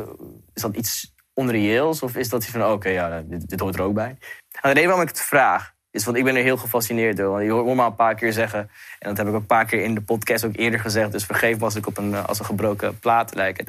Is 0.55 0.63
dat 0.63 0.77
iets 0.77 1.15
onreëels 1.35 2.03
of 2.03 2.17
is 2.17 2.29
dat 2.29 2.45
van 2.47 2.73
oké, 2.73 2.89
ja, 2.89 3.21
dit, 3.21 3.49
dit 3.49 3.61
hoort 3.61 3.75
er 3.75 3.83
ook 3.83 3.95
bij? 3.95 4.17
Nou, 4.51 4.63
de 4.63 4.69
reden 4.69 4.85
waarom 4.85 5.03
ik 5.03 5.09
het 5.09 5.21
vraag 5.21 5.75
is 5.91 6.05
want 6.05 6.17
ik 6.17 6.25
ben 6.25 6.37
er 6.37 6.43
heel 6.43 6.57
gefascineerd 6.57 7.17
door. 7.17 7.31
Want 7.31 7.45
je 7.45 7.51
hoort 7.51 7.75
me 7.75 7.83
al 7.83 7.87
een 7.87 7.95
paar 7.95 8.15
keer 8.15 8.33
zeggen 8.33 8.71
en 8.99 9.09
dat 9.09 9.17
heb 9.17 9.27
ik 9.27 9.33
ook 9.33 9.41
een 9.41 9.47
paar 9.47 9.65
keer 9.65 9.83
in 9.83 9.95
de 9.95 10.03
podcast 10.03 10.45
ook 10.45 10.57
eerder 10.57 10.81
gezegd. 10.81 11.13
Dus 11.13 11.25
vergeef 11.25 11.59
me 11.59 11.65
als 11.65 11.75
ik 11.75 11.87
op 11.87 11.99
een 11.99 12.15
eh, 12.15 12.25
als 12.25 12.39
een 12.39 12.45
gebroken 12.45 12.99
plaat 12.99 13.35
lijk. 13.35 13.63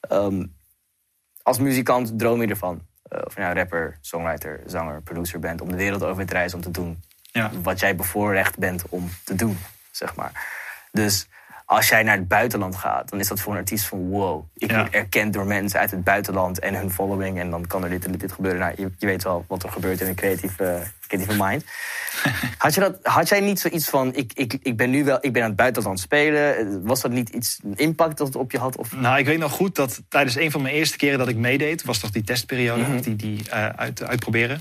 Ehm, 0.00 0.46
als 1.42 1.58
muzikant 1.58 2.18
droom 2.18 2.40
je 2.40 2.48
ervan. 2.48 2.86
Eh, 3.02 3.20
of 3.24 3.34
je 3.34 3.40
nou 3.40 3.54
rapper, 3.54 3.98
songwriter, 4.00 4.60
zanger, 4.66 5.02
producer 5.02 5.38
bent... 5.38 5.60
om 5.60 5.70
de 5.70 5.76
wereld 5.76 6.02
over 6.02 6.26
te 6.26 6.32
reizen 6.32 6.58
om 6.58 6.64
te 6.64 6.70
doen 6.70 7.02
Ja. 7.22 7.50
wat 7.62 7.80
jij 7.80 7.96
bevoorrecht 7.96 8.58
bent 8.58 8.84
om 8.88 9.10
te 9.24 9.34
doen, 9.34 9.58
zeg 9.90 10.14
maar. 10.14 10.46
Dus 10.92 11.28
als 11.70 11.88
jij 11.88 12.02
naar 12.02 12.16
het 12.16 12.28
buitenland 12.28 12.76
gaat, 12.76 13.10
dan 13.10 13.20
is 13.20 13.28
dat 13.28 13.40
voor 13.40 13.52
een 13.52 13.58
artiest 13.58 13.84
van... 13.86 14.08
wow, 14.08 14.44
ik 14.54 14.70
Ja. 14.70 14.76
word 14.80 14.94
erkend 14.94 15.32
door 15.32 15.46
mensen 15.46 15.80
uit 15.80 15.90
het 15.90 16.04
buitenland 16.04 16.58
en 16.58 16.74
hun 16.74 16.90
following... 16.90 17.38
en 17.38 17.50
dan 17.50 17.66
kan 17.66 17.84
er 17.84 17.90
dit 17.90 18.04
en 18.04 18.10
dit, 18.10 18.20
dit 18.20 18.32
gebeuren. 18.32 18.60
Nou, 18.60 18.72
je, 18.76 18.90
je 18.98 19.06
weet 19.06 19.22
wel 19.22 19.44
wat 19.48 19.62
er 19.62 19.70
gebeurt 19.70 20.00
in 20.00 20.06
een 20.06 20.14
creatieve, 20.14 20.82
creatieve 21.06 21.42
mind. 21.44 21.64
Had, 22.58 22.74
je 22.74 22.80
dat, 22.80 22.98
had 23.02 23.28
jij 23.28 23.40
niet 23.40 23.60
zoiets 23.60 23.88
van, 23.88 24.14
ik, 24.14 24.32
ik, 24.34 24.56
ik 24.62 24.76
ben 24.76 24.90
nu 24.90 25.04
wel 25.04 25.18
ik 25.20 25.32
ben 25.32 25.42
aan 25.42 25.48
het 25.48 25.56
buitenland 25.56 26.00
spelen? 26.00 26.56
Eh, 26.56 26.66
Was 26.82 27.00
dat 27.00 27.10
niet 27.10 27.28
iets, 27.28 27.60
een 27.64 27.76
impact 27.76 28.18
dat 28.18 28.26
het 28.26 28.36
op 28.36 28.50
je 28.52 28.58
had? 28.58 28.76
Of 28.76 28.96
Nou, 28.96 29.18
ik 29.18 29.26
weet 29.26 29.38
nog 29.38 29.52
goed 29.52 29.74
dat 29.74 30.02
tijdens 30.08 30.36
een 30.36 30.50
van 30.50 30.62
mijn 30.62 30.74
eerste 30.74 30.96
keren 30.96 31.18
dat 31.18 31.28
ik 31.28 31.36
meedeed, 31.36 31.84
was 31.84 31.98
toch 31.98 32.10
die 32.10 32.24
testperiode, 32.24 32.82
Mhm. 32.82 33.00
die, 33.00 33.16
die 33.16 33.50
eh, 33.50 33.66
uit, 33.66 34.02
uitproberen. 34.02 34.60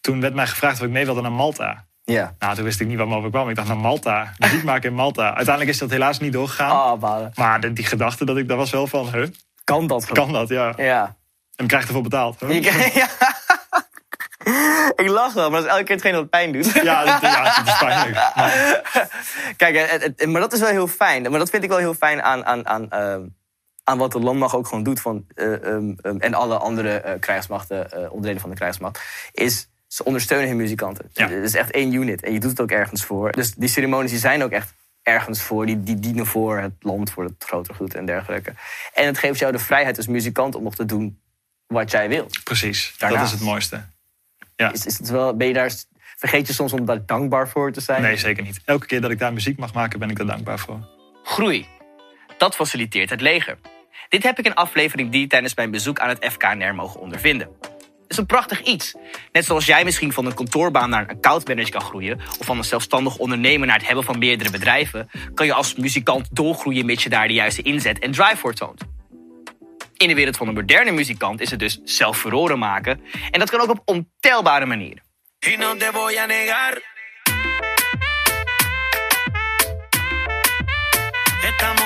Toen 0.00 0.20
werd 0.20 0.34
mij 0.34 0.46
gevraagd 0.46 0.80
of 0.80 0.86
ik 0.86 0.92
mee 0.92 1.04
wilde 1.04 1.20
naar 1.20 1.32
Malta. 1.32 1.86
Ja. 2.12 2.34
Nou, 2.38 2.54
toen 2.54 2.64
wist 2.64 2.80
ik 2.80 2.86
niet 2.86 2.98
wat 2.98 3.08
me 3.08 3.14
overkwam. 3.16 3.48
Ik 3.48 3.56
dacht 3.56 3.68
naar 3.68 3.76
Malta, 3.76 4.32
muziek 4.38 4.62
maken 4.64 4.88
in 4.88 4.94
Malta. 4.94 5.22
Uiteindelijk 5.34 5.68
is 5.68 5.78
dat 5.78 5.90
helaas 5.90 6.18
niet 6.18 6.32
doorgegaan. 6.32 6.92
Oh, 6.92 7.00
balen. 7.00 7.32
Maar 7.34 7.74
die 7.74 7.84
gedachte, 7.86 8.24
dat 8.24 8.36
ik, 8.36 8.48
dat 8.48 8.56
was 8.56 8.70
wel 8.70 8.86
van, 8.86 9.08
huh, 9.12 9.26
Kan 9.64 9.86
dat 9.86 10.04
gewoon? 10.04 10.24
kan 10.24 10.32
dat, 10.32 10.48
ja. 10.48 10.72
Ja. 10.76 11.16
En 11.56 11.66
krijg 11.66 11.82
je 11.82 11.88
ervoor 11.88 12.02
betaald. 12.02 12.40
Huh? 12.40 12.50
Je- 12.62 12.90
ja. 12.94 13.08
ik 14.96 15.08
lach 15.08 15.32
wel, 15.32 15.50
maar 15.50 15.58
dat 15.60 15.68
is 15.68 15.72
elke 15.74 15.84
keer 15.84 15.94
hetgeen 15.94 16.14
wat 16.14 16.30
pijn 16.30 16.52
doet. 16.52 16.72
Ja, 16.72 17.04
dat, 17.04 17.20
ja, 17.20 17.54
dat 17.56 17.66
is 17.66 17.78
pijnlijk. 17.78 18.14
Maar, 18.34 18.82
Kijk, 19.56 19.90
het, 19.90 20.02
het- 20.02 20.26
maar 20.26 20.40
dat 20.40 20.52
is 20.52 20.60
wel 20.60 20.68
heel 20.68 20.86
fijn. 20.88 21.22
Maar 21.30 21.38
dat 21.38 21.50
vind 21.50 21.62
ik 21.62 21.68
wel 21.68 21.78
heel 21.78 21.94
fijn 21.94 22.22
aan, 22.22 22.44
aan, 22.44 22.66
aan, 22.66 22.90
ehm, 22.90 23.22
aan 23.84 23.98
wat 23.98 24.12
de 24.12 24.20
landmacht 24.20 24.54
ook 24.54 24.66
gewoon 24.66 24.84
doet. 24.84 25.00
Van, 25.00 25.24
eh, 25.34 25.52
ehm, 25.64 25.92
ehm, 26.00 26.16
en 26.18 26.34
alle 26.34 26.56
andere 26.58 26.90
eh, 27.00 27.20
krijgsmachten, 27.20 27.90
eh, 27.92 27.98
onderdelen 28.12 28.40
van 28.40 28.50
de 28.50 28.56
krijgsmacht. 28.56 29.00
Is 29.32 29.68
ze 29.88 30.04
ondersteunen 30.04 30.48
hun 30.48 30.56
muzikanten. 30.56 31.10
Ja. 31.12 31.28
Het 31.28 31.44
is 31.44 31.54
echt 31.54 31.70
één 31.70 31.92
unit. 31.92 32.22
En 32.22 32.32
je 32.32 32.40
doet 32.40 32.50
het 32.50 32.60
ook 32.60 32.70
ergens 32.70 33.04
voor. 33.04 33.32
Dus 33.32 33.54
die 33.54 33.68
ceremonies 33.68 34.10
die 34.10 34.18
zijn 34.20 34.42
ook 34.42 34.50
echt 34.50 34.74
ergens 35.02 35.42
voor. 35.42 35.66
Die, 35.66 35.82
die 35.82 35.98
dienen 35.98 36.26
voor 36.26 36.58
het 36.58 36.72
land, 36.80 37.10
voor 37.10 37.24
het 37.24 37.44
grotere 37.44 37.74
goed 37.74 37.94
en 37.94 38.06
dergelijke. 38.06 38.54
En 38.94 39.06
het 39.06 39.18
geeft 39.18 39.38
jou 39.38 39.52
de 39.52 39.58
vrijheid 39.58 39.96
als 39.96 40.06
muzikant 40.06 40.54
om 40.54 40.62
nog 40.62 40.74
te 40.74 40.84
doen 40.84 41.20
wat 41.66 41.90
jij 41.90 42.08
wilt. 42.08 42.44
precies, 42.44 42.94
Daarnaast. 42.98 43.22
dat 43.22 43.32
is 43.32 43.38
het 43.38 43.48
mooiste. 43.48 43.84
Ja. 44.56 44.72
Is, 44.72 44.86
is 44.86 44.98
het 44.98 45.08
wel, 45.08 45.36
ben 45.36 45.46
je 45.46 45.52
daar, 45.52 45.72
vergeet 46.16 46.46
je 46.46 46.52
soms 46.52 46.72
om 46.72 46.84
daar 46.84 47.06
dankbaar 47.06 47.48
voor 47.48 47.72
te 47.72 47.80
zijn? 47.80 48.02
Nee, 48.02 48.16
zeker 48.16 48.42
niet. 48.42 48.60
Elke 48.64 48.86
keer 48.86 49.00
dat 49.00 49.10
ik 49.10 49.18
daar 49.18 49.32
muziek 49.32 49.58
mag 49.58 49.72
maken, 49.74 49.98
ben 49.98 50.10
ik 50.10 50.18
er 50.18 50.26
dankbaar 50.26 50.58
voor. 50.58 50.88
Groei. 51.22 51.66
Dat 52.38 52.54
faciliteert 52.54 53.10
het 53.10 53.20
leger. 53.20 53.58
Dit 54.08 54.22
heb 54.22 54.38
ik 54.38 54.46
in 54.46 54.54
aflevering 54.54 55.10
3 55.10 55.26
tijdens 55.26 55.54
mijn 55.54 55.70
bezoek 55.70 55.98
aan 55.98 56.08
het 56.08 56.24
FKNR 56.32 56.74
mogen 56.74 57.00
ondervinden. 57.00 57.48
Het 58.08 58.16
is 58.16 58.22
een 58.22 58.36
prachtig 58.36 58.62
iets. 58.62 58.94
Net 59.32 59.44
zoals 59.44 59.66
jij 59.66 59.84
misschien 59.84 60.12
van 60.12 60.26
een 60.26 60.34
kantoorbaan 60.34 60.90
naar 60.90 61.02
een 61.02 61.16
accountmanager 61.16 61.70
kan 61.70 61.80
groeien... 61.80 62.20
of 62.38 62.46
van 62.46 62.58
een 62.58 62.64
zelfstandig 62.64 63.16
ondernemer 63.16 63.66
naar 63.66 63.76
het 63.76 63.86
hebben 63.86 64.04
van 64.04 64.18
meerdere 64.18 64.50
bedrijven... 64.50 65.10
kan 65.34 65.46
je 65.46 65.52
als 65.52 65.74
muzikant 65.74 66.28
doorgroeien 66.30 66.86
mits 66.86 67.02
je 67.02 67.08
daar 67.08 67.28
de 67.28 67.34
juiste 67.34 67.62
inzet 67.62 67.98
en 67.98 68.10
drive 68.10 68.36
voor 68.36 68.54
toont. 68.54 68.82
In 69.96 70.08
de 70.08 70.14
wereld 70.14 70.36
van 70.36 70.48
een 70.48 70.54
moderne 70.54 70.90
muzikant 70.90 71.40
is 71.40 71.50
het 71.50 71.58
dus 71.58 71.80
zelf 71.84 72.18
furoren 72.18 72.58
maken... 72.58 73.00
en 73.30 73.38
dat 73.38 73.50
kan 73.50 73.60
ook 73.60 73.70
op 73.70 73.82
ontelbare 73.84 74.66
manieren. 74.66 75.02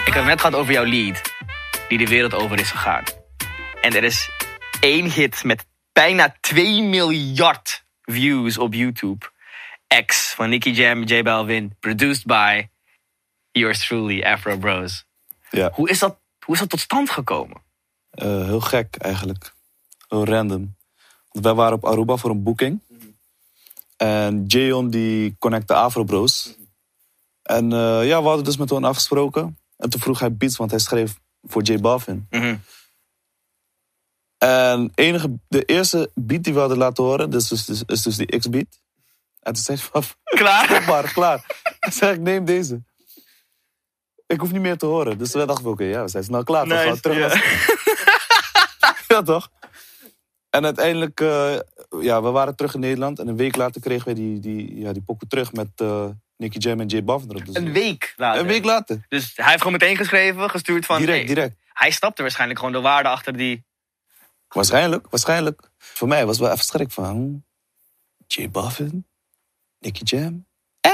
Ik 0.04 0.12
heb 0.14 0.14
het 0.14 0.24
net 0.24 0.40
gehad 0.40 0.54
over 0.54 0.72
jouw 0.72 0.84
lead, 0.84 1.22
die 1.88 1.98
de 1.98 2.06
wereld 2.06 2.34
over 2.34 2.58
is 2.58 2.70
gegaan. 2.70 3.04
En 3.80 3.94
er 3.96 4.04
is 4.04 4.30
één 4.80 5.10
hit 5.10 5.44
met 5.44 5.70
bijna 5.92 6.36
2 6.40 6.82
miljard 6.82 7.84
views 8.02 8.58
op 8.58 8.74
YouTube. 8.74 9.30
X 10.06 10.34
van 10.34 10.48
Nicky 10.48 10.70
Jam, 10.70 11.02
J 11.02 11.22
Balvin, 11.22 11.76
produced 11.80 12.24
by 12.26 12.68
yours 13.50 13.86
truly, 13.86 14.22
Afro 14.22 14.56
Bros. 14.56 15.04
Ja, 15.50 15.70
Hoe 15.74 15.90
is 15.90 15.98
dat, 15.98 16.18
hoe 16.44 16.54
is 16.54 16.60
dat 16.60 16.68
tot 16.70 16.80
stand 16.80 17.10
gekomen? 17.10 17.62
eh, 18.10 18.44
heel 18.44 18.60
gek 18.60 18.96
eigenlijk. 18.96 19.54
Heel 20.08 20.24
random. 20.24 20.76
Want 21.28 21.44
wij 21.44 21.54
waren 21.54 21.74
op 21.76 21.84
Aruba 21.84 22.16
voor 22.16 22.30
een 22.30 22.42
boeking. 22.42 22.80
En 23.96 24.44
Jayon 24.46 24.90
die 24.90 25.36
connecte 25.38 25.74
Afro 25.74 26.04
Bros. 26.04 26.56
En 27.42 27.72
eh, 27.72 28.06
ja, 28.06 28.20
we 28.22 28.26
hadden 28.26 28.44
dus 28.44 28.56
met 28.56 28.70
hem 28.70 28.84
afgesproken. 28.84 29.58
En 29.76 29.90
toen 29.90 30.00
vroeg 30.00 30.18
hij 30.18 30.32
beats, 30.36 30.56
want 30.56 30.70
hij 30.70 30.80
schreef 30.80 31.20
voor 31.42 31.62
J 31.62 31.76
Balvin. 31.80 32.26
Mhm. 32.30 32.56
En 34.42 34.90
enige, 34.94 35.38
de 35.48 35.64
eerste 35.64 36.10
beat 36.14 36.42
die 36.42 36.52
we 36.52 36.58
hadden 36.58 36.78
laten 36.78 37.04
horen, 37.04 37.30
dus, 37.30 37.48
dus, 37.48 37.64
dus, 37.64 37.82
is 37.86 38.02
dus 38.02 38.16
die 38.16 38.38
X-beat. 38.38 38.80
En 39.40 39.52
toen 39.52 39.62
zei 39.62 39.78
hij 39.78 40.02
van, 40.02 40.02
Klaar? 40.38 40.64
stopbaar, 40.64 41.12
klaar. 41.12 41.44
Toen 41.80 41.92
zei 42.00 42.14
ik, 42.14 42.20
neem 42.20 42.44
deze. 42.44 42.82
Ik 44.26 44.40
hoef 44.40 44.52
niet 44.52 44.60
meer 44.60 44.76
te 44.76 44.86
horen. 44.86 45.18
Dus 45.18 45.32
we 45.32 45.46
dachten, 45.46 45.70
oké, 45.70 45.84
ja, 45.84 46.02
we 46.02 46.08
zijn 46.08 46.24
snel 46.24 46.44
klaar. 46.44 46.66
We 46.66 46.74
Nice, 46.74 47.00
terug 47.00 47.34
ja. 49.08 49.22
toch? 49.22 49.50
En 50.50 50.64
uiteindelijk, 50.64 51.20
eh, 51.20 51.58
ja, 52.00 52.22
we 52.22 52.30
waren 52.30 52.56
terug 52.56 52.74
in 52.74 52.80
Nederland. 52.80 53.18
En 53.18 53.28
een 53.28 53.36
week 53.36 53.56
later 53.56 53.80
kregen 53.80 54.06
we 54.06 54.14
die, 54.14 54.40
die, 54.40 54.78
ja, 54.78 54.92
die 54.92 55.02
pokken 55.02 55.28
terug 55.28 55.52
met 55.52 55.68
eh 55.76 56.06
Nicky 56.36 56.58
Jam 56.58 56.80
en 56.80 56.86
J 56.86 57.04
Balvin 57.04 57.30
erop. 57.30 57.46
Dus 57.46 57.54
Een 57.54 57.72
week 57.72 58.14
later. 58.16 58.40
Een 58.40 58.46
week 58.46 58.64
later. 58.64 59.04
Dus 59.08 59.32
hij 59.34 59.46
heeft 59.46 59.62
gewoon 59.62 59.72
meteen 59.72 59.96
geschreven, 59.96 60.50
gestuurd 60.50 60.86
van... 60.86 60.98
Direct, 60.98 61.16
hey, 61.16 61.34
direct. 61.34 61.56
Hij 61.72 61.90
snapte 61.90 62.22
waarschijnlijk 62.22 62.58
gewoon 62.58 62.74
de 62.74 62.80
waarde 62.80 63.08
achter 63.08 63.36
die... 63.36 63.64
Waarschijnlijk, 64.52 65.06
waarschijnlijk. 65.10 65.70
Voor 65.78 66.08
mij 66.08 66.26
was 66.26 66.36
het 66.36 66.44
wel 66.44 66.54
even 66.54 66.64
schrik 66.64 66.90
van... 66.90 67.44
J 68.26 68.50
Balvin? 68.50 69.06
Nicky 69.78 70.02
Jam? 70.04 70.46
Eh? 70.80 70.90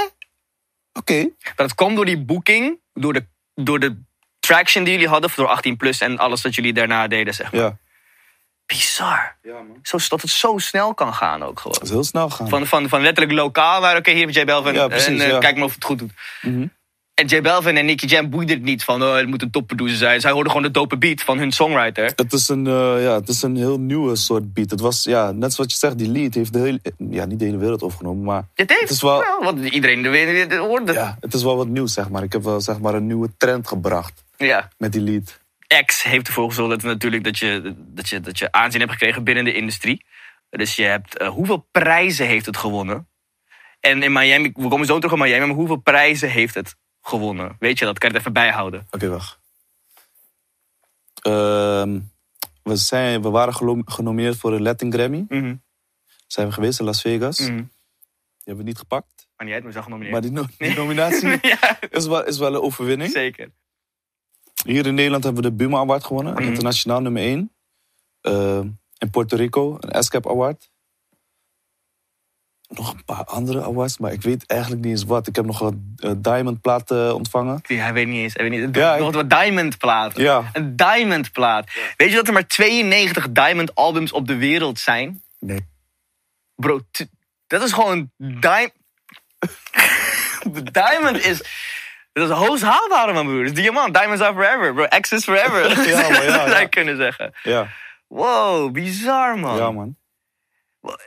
Oké. 0.93 1.21
Maar 1.21 1.53
dat 1.55 1.75
kwam 1.75 1.95
door 1.95 2.05
die 2.05 2.23
boeking, 2.23 2.79
door 2.93 3.13
de, 3.13 3.25
door 3.53 3.79
de 3.79 4.01
traction 4.39 4.83
die 4.83 4.93
jullie 4.93 5.07
hadden, 5.07 5.31
door 5.35 5.47
18 5.47 5.77
plus 5.77 6.01
en 6.01 6.17
alles 6.17 6.41
wat 6.41 6.55
jullie 6.55 6.73
daarna 6.73 7.07
deden, 7.07 7.33
zeg 7.33 7.51
maar. 7.51 7.61
Ja. 7.61 7.77
Bizar. 8.65 9.37
Ja, 9.41 9.53
man. 9.53 9.79
Zo, 9.81 9.97
dat 10.09 10.21
het 10.21 10.31
zo 10.31 10.57
snel 10.57 10.93
kan 10.93 11.13
gaan 11.13 11.43
ook 11.43 11.59
gewoon. 11.59 11.73
Dat 11.73 11.87
is 11.87 11.89
heel 11.89 12.03
snel 12.03 12.29
gegaan. 12.29 12.49
Van, 12.49 12.67
van, 12.67 12.89
van 12.89 13.01
letterlijk 13.01 13.37
lokaal, 13.37 13.81
waar 13.81 13.97
oké, 13.97 14.11
hier 14.11 14.25
met 14.25 14.35
J 14.35 14.43
Belvin. 14.43 14.73
Ja, 14.73 14.87
precies, 14.87 15.07
en 15.07 15.21
eh, 15.21 15.27
ja. 15.27 15.39
kijk 15.39 15.55
maar 15.55 15.65
of 15.65 15.73
het 15.73 15.83
goed 15.83 15.99
doet. 15.99 16.11
Mhm. 16.41 16.67
En 17.19 17.25
J 17.25 17.41
Belvin 17.41 17.77
en 17.77 17.85
Nicky 17.85 18.05
Jam 18.05 18.29
boeide 18.29 18.53
het 18.53 18.61
niet 18.61 18.83
van, 18.83 19.03
oh, 19.03 19.15
het 19.15 19.27
moet 19.27 19.41
een 19.41 19.51
topproducer 19.51 19.97
zijn. 19.97 20.21
Zij 20.21 20.31
hoorden 20.31 20.51
gewoon 20.51 20.67
de 20.67 20.73
dope 20.73 20.97
beat 20.97 21.21
van 21.21 21.37
hun 21.37 21.51
songwriter. 21.51 22.11
Het 22.15 22.33
is, 22.33 22.47
een, 22.49 22.67
eh, 22.67 23.03
ja, 23.03 23.13
het 23.13 23.29
is 23.29 23.41
een 23.41 23.55
heel 23.55 23.79
nieuwe 23.79 24.15
soort 24.15 24.53
beat. 24.53 24.69
Het 24.69 24.79
was, 24.79 25.03
ja, 25.03 25.31
net 25.31 25.53
zoals 25.53 25.71
je 25.71 25.77
zegt, 25.77 25.97
die 25.97 26.09
lead 26.09 26.33
heeft 26.33 26.53
de 26.53 26.59
hele, 26.59 26.79
ja, 27.09 27.25
niet 27.25 27.39
de 27.39 27.45
hele 27.45 27.57
wereld 27.57 27.81
overgenomen, 27.81 28.23
maar 28.23 28.47
Het 28.53 28.69
heeft 28.69 28.81
Het 28.81 28.89
is 28.89 29.01
wel- 29.01 29.19
wel, 29.19 29.43
want 29.43 29.65
iedereen 29.65 29.95
in 29.97 30.03
de 30.03 30.09
wereld 30.09 30.53
hoorde. 30.53 30.93
Ja. 30.93 30.99
ja, 30.99 31.17
het 31.19 31.33
is 31.33 31.43
wel 31.43 31.55
wat 31.55 31.67
nieuws, 31.67 31.93
zeg 31.93 32.09
maar. 32.09 32.23
Ik 32.23 32.31
heb 32.31 32.43
wel 32.43 32.61
zeg 32.61 32.79
maar, 32.79 32.93
een 32.93 33.07
nieuwe 33.07 33.29
trend 33.37 33.67
gebracht 33.67 34.23
ja. 34.37 34.69
met 34.77 34.91
die 34.91 35.01
lead. 35.01 35.39
X 35.85 36.03
heeft 36.03 36.27
ervoor 36.27 36.47
gezorgd 36.47 36.69
dat, 36.69 36.81
natuurlijk 36.81 37.23
dat, 37.23 37.37
je, 37.37 37.75
dat, 37.77 38.09
je, 38.09 38.19
dat 38.19 38.39
je 38.39 38.51
aanzien 38.51 38.79
hebt 38.79 38.91
gekregen 38.91 39.23
binnen 39.23 39.43
de 39.43 39.53
industrie. 39.53 40.05
Dus 40.49 40.75
je 40.75 40.83
hebt, 40.83 41.17
eh, 41.17 41.27
hoeveel 41.27 41.67
prijzen 41.71 42.27
heeft 42.27 42.45
het 42.45 42.57
gewonnen? 42.57 43.07
En 43.79 44.03
in 44.03 44.11
Miami, 44.11 44.51
we 44.53 44.67
komen 44.67 44.85
zo 44.85 44.95
terug 44.95 45.13
op 45.13 45.19
Miami, 45.19 45.45
maar 45.45 45.55
hoeveel 45.55 45.75
prijzen 45.75 46.29
heeft 46.29 46.55
het 46.55 46.75
gewonnen? 47.01 47.55
Weet 47.59 47.79
je 47.79 47.85
dat? 47.85 47.97
Kan 47.99 48.07
je 48.09 48.13
het 48.15 48.21
even 48.23 48.33
bijhouden? 48.33 48.87
Oké, 48.91 49.09
wacht. 49.09 49.39
Ehm, 51.21 51.99
we, 52.63 52.75
zijn, 52.75 53.21
we 53.21 53.29
waren 53.29 53.83
genomineerd 53.85 54.37
voor 54.37 54.53
een 54.53 54.61
Latin 54.61 54.93
Grammy. 54.93 55.25
Mhm. 55.29 55.55
Zijn 56.27 56.47
we 56.47 56.53
geweest 56.53 56.79
in 56.79 56.85
Las 56.85 57.01
Vegas. 57.01 57.39
Mhm. 57.39 57.55
Die 57.57 57.67
hebben 58.43 58.63
we 58.63 58.69
niet 58.69 58.77
gepakt. 58.79 59.27
Maar 59.35 59.45
niet 59.45 59.55
uit, 59.55 59.63
we 59.63 59.71
zijn 59.71 59.83
genomineerd. 59.83 60.13
Maar 60.13 60.21
die, 60.21 60.31
no- 60.31 60.45
die 60.57 60.75
nominatie 60.75 61.29
ja, 61.47 61.79
is 61.89 62.05
wel, 62.07 62.25
is 62.25 62.37
wel 62.37 62.53
een 62.53 62.61
overwinning. 62.61 63.11
zeker. 63.11 63.51
Hier 64.65 64.85
in 64.85 64.93
Nederland 64.93 65.23
hebben 65.23 65.43
we 65.43 65.49
de 65.49 65.55
Buma 65.55 65.77
Award 65.77 66.03
gewonnen. 66.03 66.33
Mhm. 66.33 66.43
Internationaal 66.43 67.01
nummer 67.01 67.21
1. 67.21 67.51
in 68.97 69.09
Puerto 69.11 69.35
Rico 69.35 69.77
een 69.79 69.91
ASCAP 69.91 70.27
Award. 70.29 70.71
Nog 72.69 72.93
een 72.93 73.05
paar 73.05 73.23
andere 73.23 73.63
awards, 73.63 73.97
maar 73.97 74.11
ik 74.11 74.21
weet 74.21 74.45
eigenlijk 74.45 74.81
niet 74.81 74.91
eens 74.91 75.03
wat. 75.03 75.27
Ik 75.27 75.35
heb 75.35 75.45
nog 75.45 75.61
een 75.61 75.93
eh, 75.97 76.11
Diamond 76.17 76.61
plaat 76.61 76.91
eh, 76.91 77.13
ontvangen. 77.13 77.59
Die- 77.67 77.79
Hij 77.79 77.93
weet 77.93 78.07
niet 78.07 78.21
eens. 78.21 78.33
Hij 78.33 78.49
weet 78.49 78.65
niet, 78.65 78.75
Ja, 78.75 78.97
nog 78.97 79.13
wat 79.13 79.29
diamond 79.29 79.77
platen. 79.77 80.23
Ja. 80.23 80.49
Een 80.53 80.75
diamond 80.75 81.31
plaat. 81.31 81.71
Weet 81.97 82.09
je 82.09 82.15
dat 82.15 82.27
er 82.27 82.33
maar 82.33 82.47
92 82.47 83.31
diamond 83.31 83.75
albums 83.75 84.11
op 84.11 84.27
de 84.27 84.35
wereld 84.35 84.79
zijn? 84.79 85.21
Nee. 85.39 85.67
Bro, 86.55 86.79
dat 87.47 87.61
is 87.61 87.71
gewoon 87.71 88.11
diamond. 88.17 88.73
diamond 90.71 91.25
is. 91.25 91.43
Dat 92.13 92.29
is 92.29 92.35
hoogst 92.35 92.63
haalbare, 92.63 93.13
man, 93.13 93.25
broer. 93.25 93.43
Dat 93.43 93.51
is 93.57 93.61
diamant. 93.61 93.93
Diamonds 93.93 94.21
are 94.21 94.33
forever, 94.33 94.73
bro. 94.73 94.99
X 94.99 95.11
is 95.11 95.23
forever. 95.23 95.67
Ja, 95.89 96.09
maar 96.09 96.23
ja, 96.23 96.31
Dat 96.31 96.35
zou 96.39 96.49
ja. 96.49 96.59
je 96.59 96.69
kunnen 96.69 96.97
zeggen. 96.97 97.33
Ja, 97.43 97.67
Wow, 98.07 98.71
bizar, 98.71 99.37
man. 99.39 99.57
ja 99.57 99.71
man. 99.71 99.95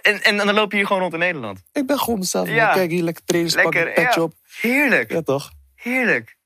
En, 0.03 0.23
en, 0.23 0.37
dan 0.37 0.55
loop 0.55 0.71
je 0.71 0.77
hier 0.77 0.87
gewoon 0.87 1.03
rond 1.03 1.13
in 1.13 1.19
Nederland. 1.19 1.63
Ik 1.73 1.87
ben 1.87 1.99
gewoon 1.99 2.19
mezelf. 2.19 2.49
Ja. 2.49 2.55
Ja. 2.55 2.73
Kijk 2.73 2.91
hier, 2.91 3.03
lekker 3.03 3.25
trainers 3.25 3.55
Lekker, 3.55 3.93
petje 3.93 4.21
ja. 4.21 4.23
op. 4.23 4.33
Heerlijk. 4.61 5.13
Ja, 5.13 5.23
toch? 5.23 5.51
Heerlijk. 5.75 6.37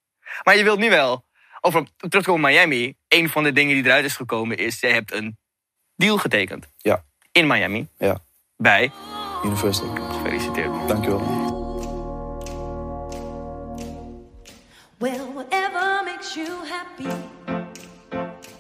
Maar 0.42 0.56
je 0.56 0.62
wilt 0.62 0.78
nu 0.78 0.90
wel, 0.90 1.25
over 1.61 1.87
terug 1.97 2.25
te 2.25 2.30
komen 2.30 2.50
op 2.50 2.56
Miami. 2.56 2.97
Een 3.09 3.28
van 3.28 3.42
de 3.42 3.52
dingen 3.52 3.75
die 3.75 3.85
eruit 3.85 4.04
is 4.04 4.16
gekomen 4.16 4.56
is, 4.56 4.80
jij 4.80 4.92
hebt 4.92 5.12
een 5.12 5.38
deal 5.97 6.18
getekend. 6.18 6.66
Ja. 6.76 7.04
In 7.33 7.47
Miami. 7.47 7.88
Ja. 7.99 8.18
Bij, 8.56 8.90
University. 9.45 10.00
gefeliciteerd. 10.11 10.68
man. 10.68 10.88
Dankjewel. 10.88 11.45
Well, 14.99 15.21
whatever 15.35 16.04
makes 16.04 16.35
you 16.35 16.49
happy, 16.68 17.16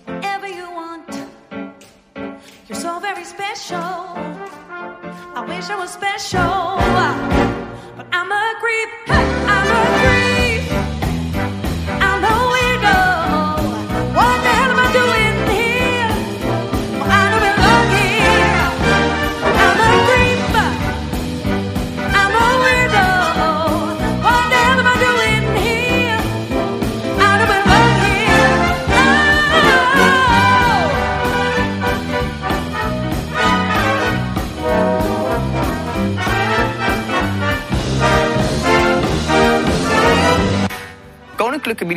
whatever 0.04 0.48
you 0.48 0.74
want, 0.74 1.26
you're 2.66 2.80
so 2.80 3.00
very 3.00 3.24
special. 3.24 4.35
Wish 5.56 5.70
I 5.70 5.76
was 5.76 5.90
special, 5.90 6.76
but 7.96 8.06
I'm 8.12 8.30
a 8.30 8.54
creep. 8.60 8.90
Hey, 9.06 9.35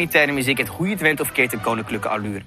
militaire 0.09 0.39
muziek 0.39 0.57
het 0.57 0.99
went 1.01 1.19
of 1.19 1.31
keert 1.31 1.53
een 1.53 1.61
koninklijke 1.61 2.07
allure. 2.07 2.41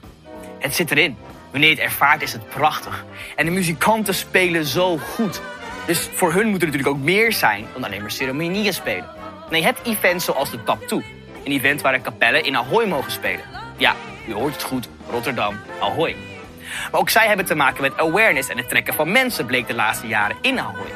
Het 0.59 0.75
zit 0.75 0.91
erin. 0.91 1.17
Wanneer 1.51 1.69
je 1.69 1.75
het 1.75 1.85
ervaart 1.85 2.23
is 2.23 2.33
het 2.33 2.49
prachtig. 2.49 3.05
En 3.37 3.45
de 3.45 3.51
muzikanten 3.51 4.15
spelen 4.15 4.65
zo 4.65 4.99
goed. 4.99 5.41
Dus 5.87 6.09
voor 6.13 6.33
hun 6.33 6.47
moet 6.47 6.61
er 6.61 6.67
natuurlijk 6.67 6.97
ook 6.97 7.03
meer 7.03 7.33
zijn 7.33 7.67
dan 7.73 7.85
alleen 7.85 8.01
maar 8.01 8.11
ceremonieën 8.11 8.73
spelen. 8.73 9.09
En 9.51 9.57
je 9.57 9.65
hebt 9.65 9.87
events 9.87 10.25
zoals 10.25 10.51
de 10.51 10.63
Tap 10.63 10.87
2. 10.87 11.05
Een 11.45 11.53
event 11.53 11.81
waar 11.81 11.93
de 11.93 12.01
kapellen 12.01 12.45
in 12.45 12.57
Ahoy 12.57 12.87
mogen 12.87 13.13
spelen. 13.13 13.45
Ja, 13.77 13.95
u 14.29 14.33
hoort 14.33 14.53
het 14.53 14.63
goed, 14.63 14.89
Rotterdam, 15.11 15.57
Ahoy. 15.81 16.17
Maar 16.91 17.01
ook 17.01 17.11
zij 17.11 17.27
hebben 17.27 17.47
te 17.47 17.55
maken 17.55 17.83
met 17.83 17.97
awareness 17.97 18.49
en 18.49 18.57
het 18.57 18.69
trekken 18.69 18.95
van 18.95 19.13
mensen, 19.13 19.47
bleek 19.47 19.67
de 19.67 19.75
laatste 19.75 20.07
jaren 20.07 20.37
in 20.41 20.61
Ahoy. 20.61 20.91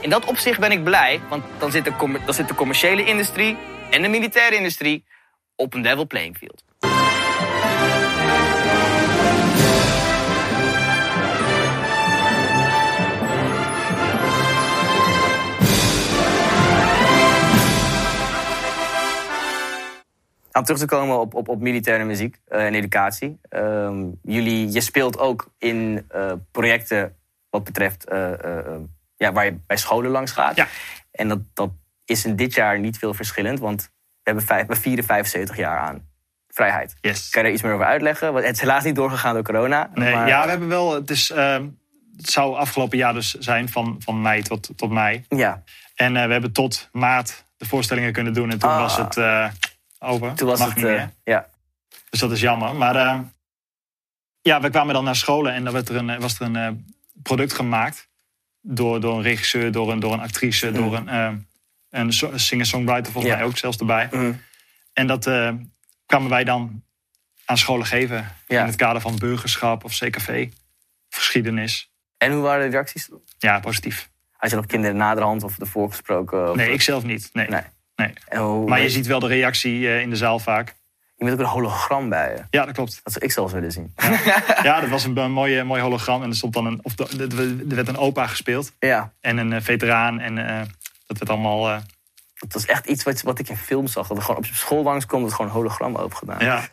In 0.00 0.10
dat 0.10 0.24
opzicht 0.24 0.60
ben 0.60 0.72
ik 0.72 0.84
blij, 0.84 1.20
want 1.28 1.44
dan 1.58 1.70
zit 1.70 1.84
dan 2.24 2.34
zit 2.34 2.48
de 2.48 2.54
commerciële 2.54 3.04
industrie 3.04 3.56
en 3.90 4.02
de 4.02 4.08
militaire 4.08 4.56
industrie 4.56 5.04
op 5.58 5.74
een 5.74 5.80
level 5.80 6.06
playing 6.06 6.36
field. 6.36 6.64
Om 20.52 20.64
terug 20.64 20.80
te 20.80 20.86
komen 20.86 21.20
op, 21.20 21.34
op, 21.34 21.48
op 21.48 21.60
militaire 21.60 22.04
muziek 22.04 22.40
eh, 22.44 22.66
en 22.66 22.74
educatie. 22.74 23.38
Ehm, 23.48 24.06
jullie, 24.22 24.72
je 24.72 24.80
speelt 24.80 25.18
ook 25.18 25.50
in 25.58 26.04
eh, 26.08 26.32
projecten 26.50 27.16
wat 27.50 27.64
betreft 27.64 28.04
eh, 28.04 28.32
ja, 29.16 29.32
waar 29.32 29.44
je 29.44 29.58
bij 29.66 29.76
scholen 29.76 30.10
langs 30.10 30.32
gaat. 30.32 30.56
Ja. 30.56 30.66
En 31.10 31.28
dat, 31.28 31.40
dat 31.54 31.70
is 32.04 32.24
in 32.24 32.36
dit 32.36 32.54
jaar 32.54 32.78
niet 32.78 32.98
veel 32.98 33.14
verschillend, 33.14 33.58
want 33.58 33.90
hebben 34.28 34.44
vijf, 34.46 34.66
we 34.66 34.76
vieren 34.76 35.04
75 35.04 35.56
jaar 35.56 35.78
aan 35.78 36.06
vrijheid. 36.48 36.96
Yes. 37.00 37.30
Kan 37.30 37.42
je 37.42 37.48
er 37.48 37.54
iets 37.54 37.62
meer 37.62 37.72
over 37.72 37.86
uitleggen? 37.86 38.32
Want 38.32 38.44
het 38.44 38.54
is 38.54 38.60
helaas 38.60 38.84
niet 38.84 38.94
doorgegaan 38.94 39.34
door 39.34 39.42
corona. 39.42 39.90
Nee, 39.94 40.14
maar- 40.14 40.28
ja, 40.28 40.42
we 40.44 40.50
hebben 40.50 40.68
wel. 40.68 40.94
Het, 40.94 41.10
is, 41.10 41.30
ehm, 41.30 41.66
het 42.16 42.30
zou 42.30 42.56
afgelopen 42.56 42.98
jaar 42.98 43.14
dus 43.14 43.34
zijn 43.34 43.68
van, 43.68 43.96
van 43.98 44.22
mei 44.22 44.42
tot, 44.42 44.70
tot 44.76 44.90
mei. 44.90 45.24
ja. 45.28 45.62
En 45.94 46.16
eh, 46.16 46.26
we 46.26 46.32
hebben 46.32 46.52
tot 46.52 46.88
maart 46.92 47.44
de 47.56 47.66
voorstellingen 47.66 48.12
kunnen 48.12 48.32
doen. 48.32 48.50
En 48.50 48.58
toen 48.58 48.70
Ah. 48.70 48.78
was 48.80 48.96
het 48.96 49.16
eh, 49.16 49.48
over. 49.98 50.34
Toen 50.34 50.48
was 50.48 50.58
Mag 50.58 50.68
het... 50.68 50.76
niet 50.76 50.86
eh, 50.86 51.04
ja. 51.24 51.46
Dus 52.10 52.20
dat 52.20 52.30
is 52.32 52.40
jammer. 52.40 52.74
Maar 52.74 53.24
ja, 54.40 54.60
we 54.60 54.70
kwamen 54.70 54.94
dan 54.94 55.04
naar 55.04 55.16
scholen 55.16 55.52
en 55.52 55.64
dan 55.64 55.72
werd 55.72 55.88
er 55.88 55.96
een, 55.96 56.20
was 56.20 56.40
er 56.40 56.46
een 56.56 56.86
product 57.22 57.52
gemaakt. 57.52 58.08
Door, 58.60 59.00
door 59.00 59.16
een 59.16 59.22
regisseur, 59.22 59.72
door 59.72 59.92
een, 59.92 60.00
door 60.00 60.12
een 60.12 60.20
actrice, 60.20 60.72
door 60.72 60.96
een, 60.96 61.08
eh, 61.08 61.32
een 61.90 62.12
so- 62.12 62.36
singer-songwriter 62.38 63.12
volgens 63.12 63.32
Ja. 63.32 63.38
mij 63.38 63.48
ook 63.48 63.56
zelfs 63.58 63.76
erbij. 63.78 64.08
Mhm. 64.10 64.32
En 64.92 65.06
dat 65.06 65.26
eh, 65.26 65.50
kwamen 66.06 66.30
wij 66.30 66.44
dan 66.44 66.82
aan 67.44 67.58
scholen 67.58 67.86
geven. 67.86 68.28
Ja. 68.48 68.60
In 68.60 68.66
het 68.66 68.76
kader 68.76 69.00
van 69.00 69.18
burgerschap 69.18 69.84
of 69.84 69.92
CKV. 69.98 70.48
Geschiedenis. 71.08 71.90
En 72.16 72.32
hoe 72.32 72.42
waren 72.42 72.64
de 72.64 72.70
reacties? 72.70 73.08
Ja, 73.38 73.60
positief. 73.60 74.10
Had 74.32 74.50
je 74.50 74.56
nog 74.56 74.66
kinderen 74.66 74.96
naderhand 74.96 75.42
of 75.42 75.58
ervoor 75.58 75.88
gesproken? 75.90 76.50
Of- 76.50 76.56
Nee, 76.56 76.72
ik 76.72 76.82
zelf 76.82 77.04
niet. 77.04 77.30
Nee. 77.32 77.48
Nee. 77.48 77.62
Nee. 77.96 78.12
En 78.28 78.40
hoe- 78.40 78.68
Maar 78.68 78.80
je 78.80 78.90
ziet 78.90 79.06
wel 79.06 79.20
de 79.20 79.26
reactie 79.26 79.88
eh, 79.88 80.00
in 80.00 80.10
de 80.10 80.16
zaal 80.16 80.38
vaak. 80.38 80.76
Je 81.16 81.24
bent 81.24 81.36
ook 81.40 81.46
een 81.46 81.52
hologram 81.52 82.08
bij 82.08 82.30
je. 82.34 82.42
Ja, 82.50 82.64
dat 82.64 82.74
klopt. 82.74 83.00
Dat 83.04 83.12
zou 83.12 83.24
ik 83.24 83.32
zelfs 83.32 83.52
willen 83.52 83.72
zien. 83.72 83.94
Ja, 84.62 84.80
dat 84.80 84.88
was 84.88 85.04
een, 85.04 85.16
een 85.16 85.32
mooie, 85.32 85.64
mooi 85.64 85.82
hologram. 85.82 86.22
En 86.22 86.28
er, 86.28 86.36
stond 86.36 86.52
dan 86.52 86.66
een, 86.66 86.80
of 86.82 86.94
de- 86.94 87.26
er 87.68 87.74
werd 87.74 87.88
een 87.88 87.96
opa 87.96 88.26
gespeeld. 88.26 88.72
ja. 88.78 89.12
En 89.20 89.36
een 89.36 89.52
eh, 89.52 89.60
veteraan. 89.60 90.20
En 90.20 90.38
dat 91.08 91.18
werd 91.18 91.30
allemaal... 91.30 91.82
Dat 92.34 92.52
was 92.52 92.66
echt 92.66 92.86
iets 92.86 93.02
wat, 93.02 93.22
wat 93.22 93.38
ik 93.38 93.48
in 93.48 93.56
films 93.56 93.92
zag. 93.92 94.06
Dat 94.08 94.16
er 94.16 94.22
gewoon 94.22 94.36
op 94.36 94.44
school 94.44 94.82
langskomt, 94.82 95.22
dat 95.22 95.32
gewoon 95.32 95.50
een 95.50 95.56
hologram 95.56 95.96
open 95.96 96.16
gedaan. 96.16 96.44
ja. 96.44 96.68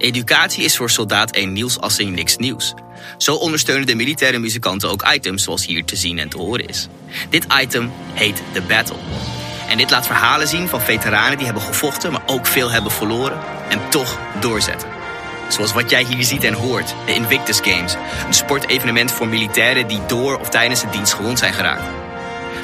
Educatie 0.00 0.64
is 0.64 0.76
voor 0.76 0.90
soldaat 0.90 1.30
1 1.30 1.52
Niels 1.52 1.80
Assing 1.80 2.14
niks 2.14 2.36
nieuws. 2.36 2.74
Zo 3.18 3.34
ondersteunen 3.34 3.86
de 3.86 3.94
militaire 3.94 4.38
muzikanten 4.38 4.88
ook 4.88 5.12
items 5.12 5.42
zoals 5.42 5.66
hier 5.66 5.84
te 5.84 5.96
zien 5.96 6.18
en 6.18 6.28
te 6.28 6.38
horen 6.38 6.68
is. 6.68 6.88
Dit 7.28 7.46
item 7.60 7.90
heet 8.12 8.42
The 8.52 8.62
Battle. 8.62 8.96
En 9.68 9.76
dit 9.76 9.90
laat 9.90 10.06
verhalen 10.06 10.48
zien 10.48 10.68
van 10.68 10.80
veteranen 10.80 11.36
die 11.36 11.46
hebben 11.46 11.62
gevochten, 11.62 12.12
maar 12.12 12.22
ook 12.26 12.46
veel 12.46 12.70
hebben 12.70 12.92
verloren 12.92 13.38
en 13.68 13.80
toch 13.88 14.18
doorzetten. 14.40 14.88
Zoals 15.48 15.72
wat 15.72 15.90
jij 15.90 16.04
hier 16.04 16.24
ziet 16.24 16.44
en 16.44 16.54
hoort, 16.54 16.94
de 17.06 17.14
Invictus 17.14 17.60
Games. 17.62 17.94
Een 18.26 18.34
sportevenement 18.34 19.12
voor 19.12 19.28
militairen 19.28 19.88
die 19.88 20.06
door 20.06 20.38
of 20.38 20.48
tijdens 20.48 20.80
de 20.80 20.90
dienst 20.90 21.12
gewond 21.12 21.38
zijn 21.38 21.52
geraakt. 21.52 21.99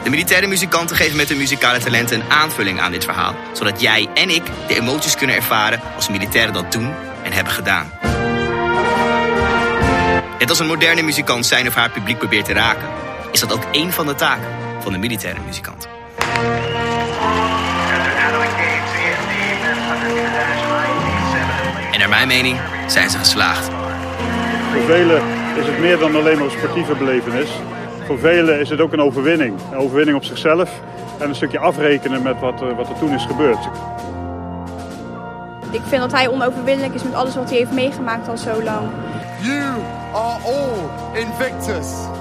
De 0.06 0.12
militaire 0.12 0.46
muzikanten 0.46 0.96
geven 0.96 1.16
met 1.16 1.28
hun 1.28 1.38
muzikale 1.38 1.78
talenten 1.78 2.20
een 2.20 2.30
aanvulling 2.30 2.80
aan 2.80 2.92
dit 2.92 3.04
verhaal, 3.04 3.34
zodat 3.52 3.80
jij 3.80 4.08
en 4.14 4.30
ik 4.30 4.42
de 4.68 4.74
emoties 4.74 5.16
kunnen 5.16 5.36
ervaren 5.36 5.80
als 5.94 6.08
militairen 6.08 6.52
dat 6.52 6.72
doen 6.72 6.94
en 7.22 7.32
hebben 7.32 7.52
gedaan. 7.52 7.90
Net 10.38 10.50
als 10.50 10.58
een 10.58 10.66
moderne 10.66 11.02
muzikant 11.02 11.46
zijn 11.46 11.66
of 11.66 11.74
haar 11.74 11.90
publiek 11.90 12.18
probeert 12.18 12.44
te 12.44 12.52
raken, 12.52 12.88
is 13.32 13.40
dat 13.40 13.52
ook 13.52 13.64
één 13.72 13.92
van 13.92 14.06
de 14.06 14.14
taken 14.14 14.48
van 14.80 14.92
de 14.92 14.98
militaire 14.98 15.40
muzikant. 15.46 15.88
En 21.92 21.98
naar 21.98 22.08
mijn 22.08 22.28
mening 22.28 22.58
zijn 22.86 23.10
ze 23.10 23.18
geslaagd. 23.18 23.64
Voor 24.72 24.84
velen 24.86 25.22
is 25.56 25.66
het 25.66 25.78
meer 25.78 25.98
dan 25.98 26.16
alleen 26.16 26.38
maar 26.38 26.46
een 26.46 26.58
sportieve 26.58 26.94
belevenis. 26.94 27.48
Voor 28.06 28.18
velen 28.18 28.60
is 28.60 28.70
het 28.70 28.80
ook 28.80 28.92
een 28.92 29.00
overwinning. 29.00 29.58
Een 29.72 29.78
overwinning 29.78 30.16
op 30.16 30.24
zichzelf 30.24 30.80
en 31.18 31.28
een 31.28 31.34
stukje 31.34 31.58
afrekenen 31.58 32.22
met 32.22 32.40
wat, 32.40 32.62
eh, 32.62 32.76
wat 32.76 32.88
er 32.88 32.98
toen 32.98 33.12
is 33.12 33.24
gebeurd. 33.24 33.68
Ik 35.70 35.82
vind 35.82 36.00
dat 36.00 36.12
hij 36.12 36.28
onoverwinnelijk 36.28 36.94
is 36.94 37.02
met 37.02 37.14
alles 37.14 37.34
wat 37.34 37.48
hij 37.48 37.58
heeft 37.58 37.72
meegemaakt 37.72 38.28
al 38.28 38.36
zo 38.36 38.62
lang. 38.62 38.88
You 39.40 39.80
are 40.12 40.42
all 40.44 41.20
Invictus. 41.20 42.15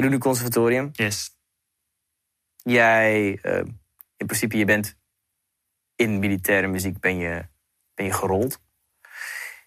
Jij 0.00 0.08
doet 0.08 0.18
nu 0.18 0.24
conservatorium. 0.24 0.90
Yes. 0.92 1.30
Jij, 2.56 3.38
eh, 3.42 3.56
in 4.16 4.26
principe, 4.26 4.56
je 4.56 4.64
bent 4.64 4.96
in 5.96 6.18
militaire 6.18 6.66
muziek 6.66 7.00
ben 7.00 7.16
je, 7.16 7.46
ben 7.94 8.06
je 8.06 8.12
gerold. 8.12 8.60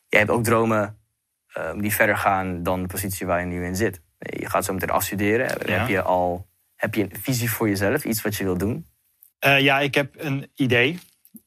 Jij 0.08 0.20
hebt 0.20 0.32
ook 0.32 0.44
dromen 0.44 0.98
eh, 1.48 1.74
die 1.78 1.94
verder 1.94 2.18
gaan 2.18 2.64
dan 2.64 2.82
de 2.82 2.88
positie 2.88 3.26
waar 3.26 3.40
je 3.40 3.46
nu 3.46 3.66
in 3.66 3.76
zit. 3.76 4.02
Je 4.20 4.50
gaat 4.50 4.66
zo 4.66 4.74
meteen 4.74 4.90
afstuderen. 4.90 5.48
Ja. 5.66 5.80
Heb 5.80 5.88
je 5.88 6.02
al 6.02 6.48
heb 6.76 6.96
je 6.96 7.04
een 7.04 7.20
visie 7.22 7.50
voor 7.50 7.70
jezelf? 7.70 8.06
Iets 8.06 8.22
wat 8.22 8.36
je 8.36 8.44
wil 8.44 8.58
doen? 8.58 8.88
Eh, 9.40 9.60
ja, 9.60 9.80
ik 9.80 9.96
heb 9.96 10.14
een 10.18 10.52
idee. 10.56 11.00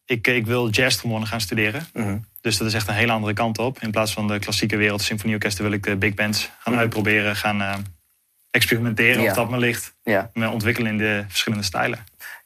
Ik, 0.04 0.26
ik 0.26 0.46
wil 0.46 0.68
jazztrombonen 0.70 1.28
gaan 1.28 1.40
studeren. 1.40 1.86
Mhm. 1.92 2.18
Dus 2.40 2.56
dat 2.56 2.66
is 2.66 2.74
echt 2.74 2.88
een 2.88 2.94
hele 2.94 3.12
andere 3.12 3.32
kant 3.32 3.58
op. 3.58 3.78
In 3.78 3.90
plaats 3.90 4.12
van 4.12 4.28
de 4.28 4.38
klassieke 4.38 4.76
wereld, 4.76 5.02
symfonieorkesten, 5.02 5.64
wil 5.64 5.72
ik 5.72 5.82
de 5.82 5.96
big 5.96 6.14
bands 6.14 6.50
gaan 6.58 6.72
Mhm. 6.72 6.82
uitproberen. 6.82 7.36
Gaan 7.36 7.60
eh, 7.62 7.74
experimenteren 8.56 9.22
Ja. 9.22 9.30
of 9.30 9.36
dat 9.36 9.50
me 9.50 9.58
ligt. 9.58 9.94
Ja. 10.02 10.30
Me 10.34 10.48
ontwikkelen 10.48 10.90
in 10.90 10.98
de 10.98 11.24
verschillende 11.28 11.64
stijlen. 11.64 11.98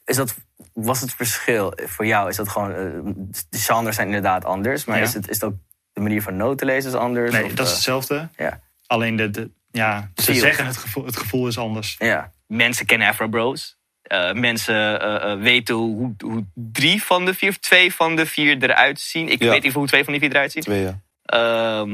Is 0.05 0.15
dat, 0.15 0.35
was 0.73 1.01
het 1.01 1.13
verschil 1.13 1.73
voor 1.85 2.05
jou? 2.05 2.29
Is 2.29 2.35
dat 2.35 2.49
gewoon, 2.49 2.71
eh, 2.71 3.13
de 3.49 3.57
genres 3.57 3.95
zijn 3.95 4.07
inderdaad 4.07 4.45
anders, 4.45 4.85
maar 4.85 4.97
Ja. 4.97 5.03
is, 5.03 5.13
het, 5.13 5.29
is 5.29 5.35
het 5.35 5.43
ook 5.43 5.55
de 5.93 6.01
manier 6.01 6.21
van 6.21 6.35
noten 6.37 6.65
lezen 6.67 6.91
is 6.91 6.97
anders? 6.97 7.31
Nee, 7.31 7.43
Of, 7.45 7.51
dat 7.51 7.59
is 7.65 7.71
eh, 7.71 7.75
hetzelfde. 7.75 8.29
ja. 8.37 8.59
Alleen 8.87 9.15
de, 9.15 9.29
de, 9.29 9.49
ja, 9.71 10.11
ze 10.15 10.23
Feel. 10.23 10.35
zeggen 10.35 10.65
het 10.65 10.77
gevoel, 10.77 11.05
het 11.05 11.17
gevoel 11.17 11.47
is 11.47 11.57
anders. 11.57 11.95
Ja. 11.99 12.31
Mensen 12.47 12.85
kennen 12.85 13.07
Afro 13.07 13.27
Bros. 13.27 13.79
Eh, 14.01 14.33
mensen 14.33 15.01
eh, 15.01 15.31
eh, 15.31 15.39
weten 15.39 15.75
hoe, 15.75 16.13
hoe 16.17 16.45
drie 16.53 17.03
van 17.03 17.25
de 17.25 17.33
vier, 17.33 17.49
of 17.49 17.57
twee 17.57 17.93
van 17.93 18.15
de 18.15 18.25
vier 18.25 18.63
eruit 18.63 18.99
zien. 18.99 19.29
Ik 19.29 19.41
Ja. 19.43 19.49
weet 19.49 19.63
niet 19.63 19.73
hoe 19.73 19.87
twee 19.87 20.03
van 20.03 20.13
die 20.13 20.21
vier 20.21 20.31
eruit 20.31 20.51
zien. 20.51 20.63
Twee, 20.63 20.81
ja. 20.81 20.99
Ehm, 21.25 21.89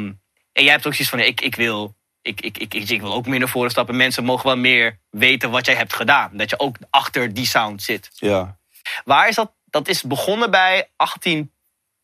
en 0.54 0.64
jij 0.64 0.72
hebt 0.72 0.88
ook 0.88 0.94
zoiets 0.94 1.10
van, 1.10 1.20
ik, 1.20 1.42
ik, 1.42 1.56
wil, 1.56 1.96
ik, 2.28 2.42
ik, 2.42 2.58
ik, 2.58 2.74
ik, 2.90 3.02
wil 3.02 3.14
ook 3.14 3.28
meer 3.28 3.40
naar 3.40 3.50
voren 3.50 3.72
stappen. 3.72 3.96
Mensen 3.96 4.24
mogen 4.24 4.46
wel 4.46 4.58
meer 4.58 5.00
weten 5.10 5.50
wat 5.52 5.66
jij 5.66 5.76
hebt 5.76 5.94
gedaan. 5.94 6.38
Dat 6.38 6.50
je 6.50 6.60
ook 6.60 6.78
achter 6.90 7.34
die 7.34 7.46
sound 7.46 7.82
zit. 7.84 8.10
Ja, 8.14 8.58
Waar 9.06 9.28
is 9.28 9.36
dat? 9.36 9.52
Dat 9.66 9.88
is 9.88 10.02
begonnen 10.04 10.52
bij 10.52 10.90
18 10.96 11.52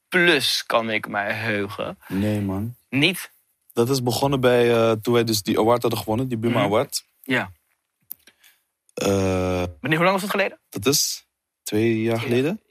plus, 0.09 0.65
kan 0.65 0.89
ik 0.89 1.07
mij 1.07 1.33
heugen. 1.33 1.97
nee 2.07 2.41
man. 2.41 2.75
Niet? 2.89 3.31
Dat 3.73 3.89
is 3.89 4.03
begonnen 4.03 4.39
bij 4.39 4.73
eh, 4.73 4.91
toen 4.91 5.13
wij 5.13 5.23
dus 5.23 5.41
die 5.43 5.59
award 5.59 5.81
hadden 5.81 5.99
gewonnen, 5.99 6.27
die 6.27 6.37
Buma 6.37 6.55
Mhm. 6.57 6.65
Award. 6.65 7.03
Ja. 7.21 7.51
Eh, 8.93 9.07
Wanneer, 9.79 9.97
hoe 9.97 10.03
lang 10.03 10.11
was 10.11 10.21
dat 10.21 10.29
geleden? 10.29 10.59
dat 10.69 10.85
is 10.85 11.25
twee 11.63 12.01
jaar 12.01 12.19
geleden. 12.19 12.61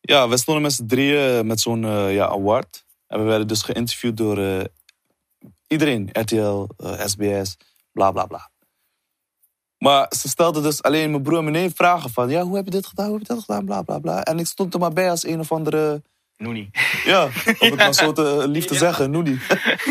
Ja, 0.00 0.28
we 0.28 0.36
stonden 0.36 0.62
met 0.62 0.72
z'n 0.72 0.86
drieën 0.86 1.46
met 1.46 1.60
zo'n 1.60 1.84
eh, 1.84 2.14
ja, 2.14 2.26
award. 2.26 2.84
En 3.06 3.18
we 3.18 3.24
werden 3.24 3.46
dus 3.48 3.62
geïnterviewd 3.62 4.16
door 4.16 4.68
iedereen. 5.66 6.08
RTL, 6.12 6.66
eh, 6.76 7.06
SBS, 7.06 7.56
bla 7.92 8.10
bla 8.10 8.26
bla. 8.26 8.50
Maar 9.78 10.12
ze 10.16 10.28
stelde 10.28 10.60
dus 10.60 10.82
alleen 10.82 11.10
mijn 11.10 11.22
broer 11.22 11.38
en 11.38 11.44
mijn 11.44 11.56
neef 11.56 11.76
vragen 11.76 12.10
van... 12.10 12.28
Ja, 12.28 12.42
hoe 12.42 12.56
heb 12.56 12.64
je 12.64 12.70
dit 12.70 12.86
gedaan, 12.86 13.06
hoe 13.06 13.18
heb 13.18 13.26
je 13.26 13.34
dat 13.34 13.42
gedaan, 13.44 13.64
bla 13.64 13.82
bla 13.82 13.98
bla. 13.98 14.22
En 14.22 14.38
ik 14.38 14.46
stond 14.46 14.74
er 14.74 14.80
maar 14.80 14.92
bij 14.92 15.10
als 15.10 15.26
een 15.26 15.40
of 15.40 15.52
andere... 15.52 16.02
Noenie. 16.36 16.70
Ja, 17.04 17.24
om 17.24 17.30
het 17.58 17.76
maar 17.76 17.94
zo 17.94 18.12
te, 18.12 18.48
lief 18.48 18.64
te 18.64 18.74
zeggen, 18.74 19.10
Noenie. 19.10 19.40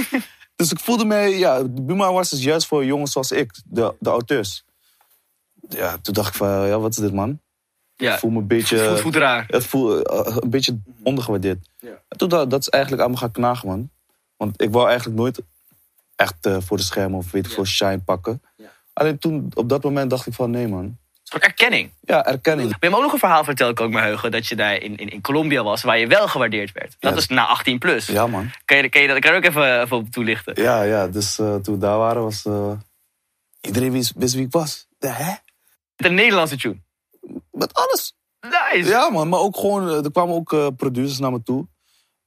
dus 0.55 0.71
ik 0.71 0.79
voelde 0.79 1.05
mij... 1.05 1.37
Ja, 1.37 1.63
Buma 1.63 2.13
was 2.13 2.33
is 2.33 2.43
juist 2.43 2.67
voor 2.67 2.85
jongens 2.85 3.11
zoals 3.11 3.31
ik, 3.31 3.51
de, 3.65 3.95
de 3.99 4.09
auteurs. 4.09 4.63
Ja, 5.69 5.97
toen 5.97 6.13
dacht 6.13 6.27
ik 6.27 6.35
van, 6.35 6.67
ja, 6.67 6.79
wat 6.79 6.91
is 6.91 6.97
dit 6.97 7.13
man? 7.13 7.39
Ja. 7.95 8.13
Ik 8.13 8.19
voel 8.19 8.31
me 8.31 8.39
een 8.39 8.47
beetje... 8.47 8.77
Voelt, 8.77 8.99
voelt 8.99 9.15
raar. 9.15 9.45
Het 9.47 9.65
voel 9.65 10.01
eh, 10.01 10.37
een 10.39 10.49
beetje 10.49 10.79
ondergewaardeerd. 11.03 11.69
En 11.81 12.17
toen 12.17 12.29
dat, 12.29 12.49
dat 12.49 12.59
is 12.59 12.69
eigenlijk 12.69 13.03
aan 13.03 13.11
me 13.11 13.17
gaan 13.17 13.31
knagen, 13.31 13.67
man. 13.67 13.89
Want 14.37 14.61
ik 14.61 14.71
wou 14.71 14.87
eigenlijk 14.87 15.17
nooit 15.17 15.41
echt 16.15 16.45
eh, 16.45 16.57
voor 16.59 16.77
de 16.77 16.83
schermen 16.83 17.17
of 17.19 17.31
weet 17.31 17.45
ik 17.45 17.51
veel 17.51 17.65
shine 17.65 17.99
pakken. 17.99 18.41
Alleen 18.93 19.17
toen, 19.19 19.51
op 19.53 19.69
dat 19.69 19.83
moment 19.83 20.09
dacht 20.09 20.27
ik 20.27 20.33
van 20.33 20.49
nee, 20.51 20.67
man. 20.67 20.97
Gewoon 21.23 21.47
erkenning. 21.49 21.91
Ja, 22.01 22.25
erkenning. 22.25 22.69
Je 22.69 22.75
hebt 22.79 22.95
ook 22.95 23.01
nog 23.01 23.13
een 23.13 23.19
verhaal 23.19 23.43
verteld, 23.43 23.75
kan 23.75 23.87
ik 23.87 23.93
me 23.93 24.01
heugen, 24.01 24.31
dat 24.31 24.47
je 24.47 24.55
daar 24.55 24.75
in, 24.81 24.97
in, 24.97 25.09
in 25.09 25.21
Colombia 25.21 25.63
was, 25.63 25.81
waar 25.83 25.97
je 25.97 26.07
wel 26.07 26.27
gewaardeerd 26.27 26.71
werd. 26.71 26.95
Dat 26.99 27.11
Ja. 27.11 27.17
is 27.17 27.27
na 27.27 27.45
18 27.45 27.79
plus. 27.79 28.05
Ja, 28.05 28.27
man. 28.27 28.51
Kan 28.65 28.77
je, 28.77 28.89
kan 28.89 29.01
je 29.01 29.07
dat 29.07 29.19
kan 29.19 29.31
je 29.31 29.37
ook 29.37 29.43
even, 29.43 29.81
even 29.81 29.97
op 29.97 30.09
toelichten? 30.09 30.61
Ja, 30.63 30.81
ja. 30.81 31.07
Dus 31.07 31.39
eh, 31.39 31.55
toen 31.55 31.73
we 31.73 31.79
daar 31.79 31.97
waren, 31.97 32.21
was 32.23 32.45
eh, 32.45 32.71
iedereen 33.61 33.91
wist, 33.91 34.13
wist 34.15 34.33
wie 34.33 34.45
ik 34.45 34.51
was. 34.51 34.87
De, 34.97 35.07
hè? 35.07 35.33
De 35.95 36.09
Nederlandse 36.09 36.57
tune. 36.57 36.77
Met 37.51 37.73
alles. 37.73 38.15
Nice. 38.39 38.89
Ja, 38.89 39.09
man. 39.09 39.29
Maar 39.29 39.39
ook 39.39 39.55
gewoon, 39.57 39.89
eh, 39.89 40.03
er 40.05 40.11
kwamen 40.11 40.35
ook 40.35 40.53
eh, 40.53 40.67
producers 40.77 41.19
naar 41.19 41.31
me 41.31 41.43
toe. 41.43 41.67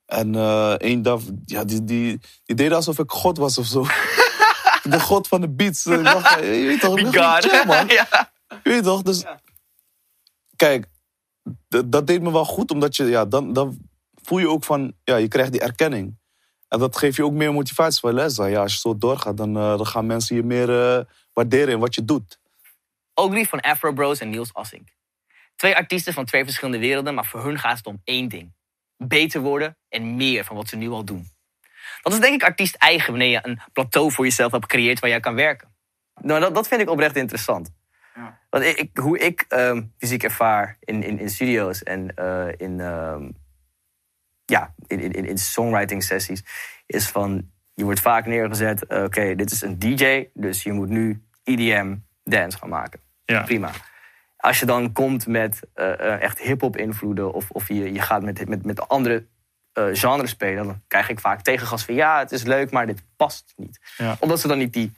En 0.09 0.35
eh 0.35 0.73
één 0.73 1.03
dag, 1.03 1.21
ja, 1.45 1.65
die, 1.65 1.85
die, 1.85 2.21
die 2.45 2.57
deden 2.57 2.77
alsof 2.77 2.99
ik 2.99 3.11
God 3.11 3.39
was 3.39 3.59
of 3.59 3.67
zo. 3.67 3.83
de 4.93 5.01
God 5.01 5.29
van 5.29 5.41
de 5.41 5.49
beats. 5.49 5.87
Ik 5.87 6.05
dacht, 6.05 6.35
je 6.35 6.47
weet 6.47 6.81
toch, 6.81 6.99
gewoon 6.99 7.15
God. 7.15 7.45
chill, 7.45 7.67
man. 7.67 7.89
ja. 7.99 8.33
Je 8.49 8.71
weet 8.71 8.83
toch? 8.83 9.03
Dus, 9.03 9.25
kijk, 10.57 10.87
dat 11.87 12.07
deed 12.07 12.23
me 12.23 12.33
wel 12.33 12.45
goed, 12.45 12.71
omdat 12.71 12.97
je, 12.97 13.05
ja, 13.05 13.25
dan, 13.25 13.53
dan 13.53 13.79
voel 14.23 14.39
je 14.39 14.49
ook 14.49 14.65
van, 14.65 14.95
ja, 15.05 15.17
je 15.17 15.29
krijgt 15.29 15.53
die 15.53 15.61
erkenning. 15.61 16.19
En 16.69 16.79
dat 16.79 16.97
geeft 16.97 17.17
je 17.17 17.25
ook 17.25 17.33
meer 17.33 17.53
motivatie 17.53 18.01
voor 18.01 18.13
les. 18.13 18.37
Ja, 18.37 18.61
als 18.61 18.73
je 18.73 18.79
zo 18.79 18.99
doorgaat, 18.99 19.37
dan, 19.37 19.57
eh, 19.57 19.77
dan 19.77 19.87
gaan 19.87 20.07
mensen 20.07 20.37
je 20.37 20.43
meer 20.43 20.97
eh, 20.99 21.05
waarderen 21.33 21.69
in 21.69 21.79
wat 21.79 21.95
je 21.95 22.05
doet. 22.05 22.39
Ook 23.15 23.33
die 23.33 23.49
van 23.49 23.61
Afro 23.61 23.93
Bros 23.93 24.19
en 24.19 24.31
Niels 24.31 24.55
Assink. 24.55 24.89
Twee 25.57 25.77
artiesten 25.77 26.13
van 26.13 26.25
twee 26.25 26.45
verschillende 26.45 26.79
werelden, 26.79 27.15
maar 27.15 27.27
voor 27.27 27.45
hun 27.45 27.59
gaat 27.59 27.77
het 27.77 27.87
om 27.87 28.01
één 28.05 28.29
ding. 28.29 28.57
Beter 28.99 29.41
worden 29.41 29.77
en 29.89 30.17
meer 30.17 30.45
van 30.45 30.57
wat 30.57 30.69
ze 30.69 30.77
nu 30.77 30.89
al 30.89 31.05
doen. 31.05 31.27
Dat 32.03 32.13
is 32.13 32.21
denk 32.21 32.35
ik 32.35 32.43
artiest 32.43 32.75
eigen 32.75 33.11
wanneer 33.11 33.29
je 33.31 33.41
een 33.43 33.61
plateau 33.73 34.13
voor 34.13 34.25
jezelf 34.25 34.53
hebt 34.53 34.65
gecreëerd 34.65 34.99
waar 34.99 35.11
jij 35.11 35.21
kan 35.21 35.35
werken. 35.35 35.77
Nou, 36.21 36.41
dat, 36.41 36.55
dat 36.55 36.69
vind 36.69 36.81
ik 36.81 36.91
oprecht 36.91 37.17
interessant. 37.17 37.71
Want 38.51 38.65
ik, 38.65 38.77
ik- 38.79 38.97
hoe 38.97 39.19
ik 39.19 39.45
ehm, 39.49 39.83
muziek 39.99 40.23
ervaar 40.23 40.77
in, 40.81 41.03
in, 41.03 41.19
in 41.19 41.31
studio's 41.31 41.83
en 41.83 42.15
eh, 42.15 42.49
in, 42.57 42.81
ehm, 42.81 43.31
ja, 44.45 44.75
in, 44.87 45.01
in, 45.01 45.25
in 45.25 45.39
songwriting 45.39 46.03
sessies, 46.03 46.43
is 46.87 47.09
van 47.09 47.51
je 47.75 47.85
wordt 47.85 48.01
vaak 48.01 48.27
neergezet, 48.27 48.87
eh, 48.87 49.03
oké, 49.03 49.35
dit 49.35 49.51
is 49.51 49.61
een 49.63 49.79
DJ, 49.79 50.27
dus 50.35 50.63
je 50.63 50.73
moet 50.73 50.89
nu 50.89 51.23
EDM 51.45 51.97
dance 52.25 52.59
gaan 52.59 52.69
maken. 52.69 53.01
Ja. 53.25 53.43
Prima. 53.43 53.71
Als 54.39 54.61
je 54.61 54.67
dan 54.67 54.93
komt 54.93 55.27
met 55.27 55.61
eh, 55.75 55.93
eh, 55.93 56.23
echt 56.23 56.39
hip-hop 56.39 56.77
invloeden 56.77 57.33
of, 57.33 57.51
of 57.51 57.69
je, 57.69 57.93
je 57.93 58.01
gaat 58.01 58.23
met, 58.23 58.49
met, 58.49 58.65
met 58.65 58.89
andere 58.89 59.27
eh, 59.73 59.85
genres 59.93 60.31
spelen, 60.31 60.65
dan 60.65 60.83
krijg 60.87 61.09
ik 61.09 61.21
vaak 61.21 61.43
tegengas 61.43 61.85
van 61.85 61.95
ja, 61.95 62.19
het 62.19 62.33
is 62.33 62.43
leuk, 62.43 62.71
maar 62.71 62.87
dit 62.87 63.03
past 63.17 63.53
niet. 63.57 63.81
Ja. 63.97 64.17
Omdat 64.21 64.41
ze 64.41 64.49
dan 64.49 64.59
niet 64.59 64.73
die 64.73 64.93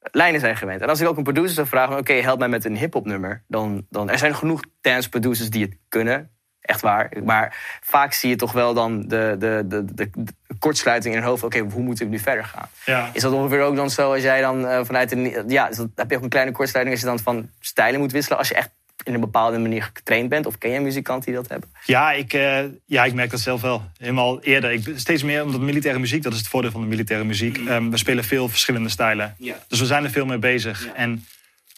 lijnen 0.00 0.40
zijn 0.40 0.56
gewend. 0.56 0.80
En 0.80 0.88
als 0.88 1.00
ik 1.00 1.08
ook 1.08 1.16
een 1.16 1.22
producer 1.22 1.54
zou 1.54 1.66
vragen, 1.66 1.98
oké, 1.98 2.12
help 2.12 2.38
mij 2.38 2.48
met 2.48 2.64
een 2.64 2.76
hip-hop 2.76 3.06
nummer, 3.06 3.44
dan, 3.46 3.86
dan 3.90 4.10
er 4.10 4.18
zijn 4.18 4.34
genoeg 4.34 4.60
dance 4.80 5.08
producers 5.08 5.50
die 5.50 5.62
het 5.62 5.76
kunnen. 5.88 6.33
Echt 6.64 6.80
waar. 6.80 7.12
Maar 7.24 7.56
vaak 7.82 8.12
zie 8.12 8.28
je 8.28 8.36
toch 8.36 8.52
wel 8.52 8.74
dan 8.74 9.00
de, 9.08 9.36
de, 9.38 9.64
de, 9.66 9.84
de, 9.84 10.10
de 10.14 10.32
kortsluiting 10.58 11.14
in 11.14 11.20
hun 11.20 11.28
hoofd. 11.28 11.42
Oké, 11.42 11.58
hoe 11.58 11.82
moeten 11.82 12.04
we 12.04 12.10
nu 12.10 12.18
verder 12.18 12.44
gaan? 12.44 12.68
Ja. 12.84 13.10
Is 13.12 13.22
dat 13.22 13.32
ongeveer 13.32 13.62
ook 13.62 13.76
dan 13.76 13.90
zo 13.90 14.12
als 14.12 14.22
jij 14.22 14.40
dan 14.40 14.66
eh, 14.66 14.84
vanuit 14.84 15.12
een. 15.12 15.44
Ja, 15.48 15.68
dat, 15.68 15.88
heb 15.94 16.10
je 16.10 16.16
ook 16.16 16.22
een 16.22 16.28
kleine 16.28 16.52
kortsluiting 16.52 16.96
als 16.96 17.04
je 17.04 17.10
dan 17.10 17.24
van 17.24 17.50
stijlen 17.60 18.00
moet 18.00 18.12
wisselen? 18.12 18.38
Als 18.38 18.48
je 18.48 18.54
echt 18.54 18.70
in 19.02 19.14
een 19.14 19.20
bepaalde 19.20 19.58
manier 19.58 19.90
getraind 19.94 20.28
bent? 20.28 20.46
Of 20.46 20.58
ken 20.58 20.70
je 20.70 20.80
muzikanten 20.80 21.26
die 21.26 21.40
dat 21.40 21.48
hebben? 21.48 21.70
Ja, 21.84 22.12
ik, 22.12 22.32
eh, 22.32 22.64
ja, 22.84 23.04
ik 23.04 23.14
merk 23.14 23.30
dat 23.30 23.40
zelf 23.40 23.60
wel. 23.60 23.82
Helemaal 23.98 24.42
eerder. 24.42 24.72
Ik, 24.72 24.92
steeds 24.94 25.22
meer 25.22 25.44
omdat 25.44 25.60
militaire 25.60 26.00
muziek, 26.00 26.22
dat 26.22 26.32
is 26.32 26.38
het 26.38 26.48
voordeel 26.48 26.70
van 26.70 26.80
de 26.80 26.86
militaire 26.86 27.26
muziek. 27.26 27.58
Ehm, 27.58 27.90
we 27.90 27.96
spelen 27.96 28.24
veel 28.24 28.48
verschillende 28.48 28.88
stijlen. 28.88 29.36
Dus 29.68 29.80
we 29.80 29.86
zijn 29.86 30.04
er 30.04 30.10
veel 30.10 30.26
mee 30.26 30.38
bezig. 30.38 30.88
En 30.94 31.26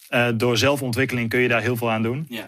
eh, 0.09 0.29
door 0.35 0.57
zelfontwikkeling 0.57 1.29
kun 1.29 1.41
je 1.41 1.49
daar 1.49 1.63
heel 1.63 1.77
veel 1.77 1.91
aan 1.91 2.03
doen. 2.03 2.27
Ja. 2.29 2.47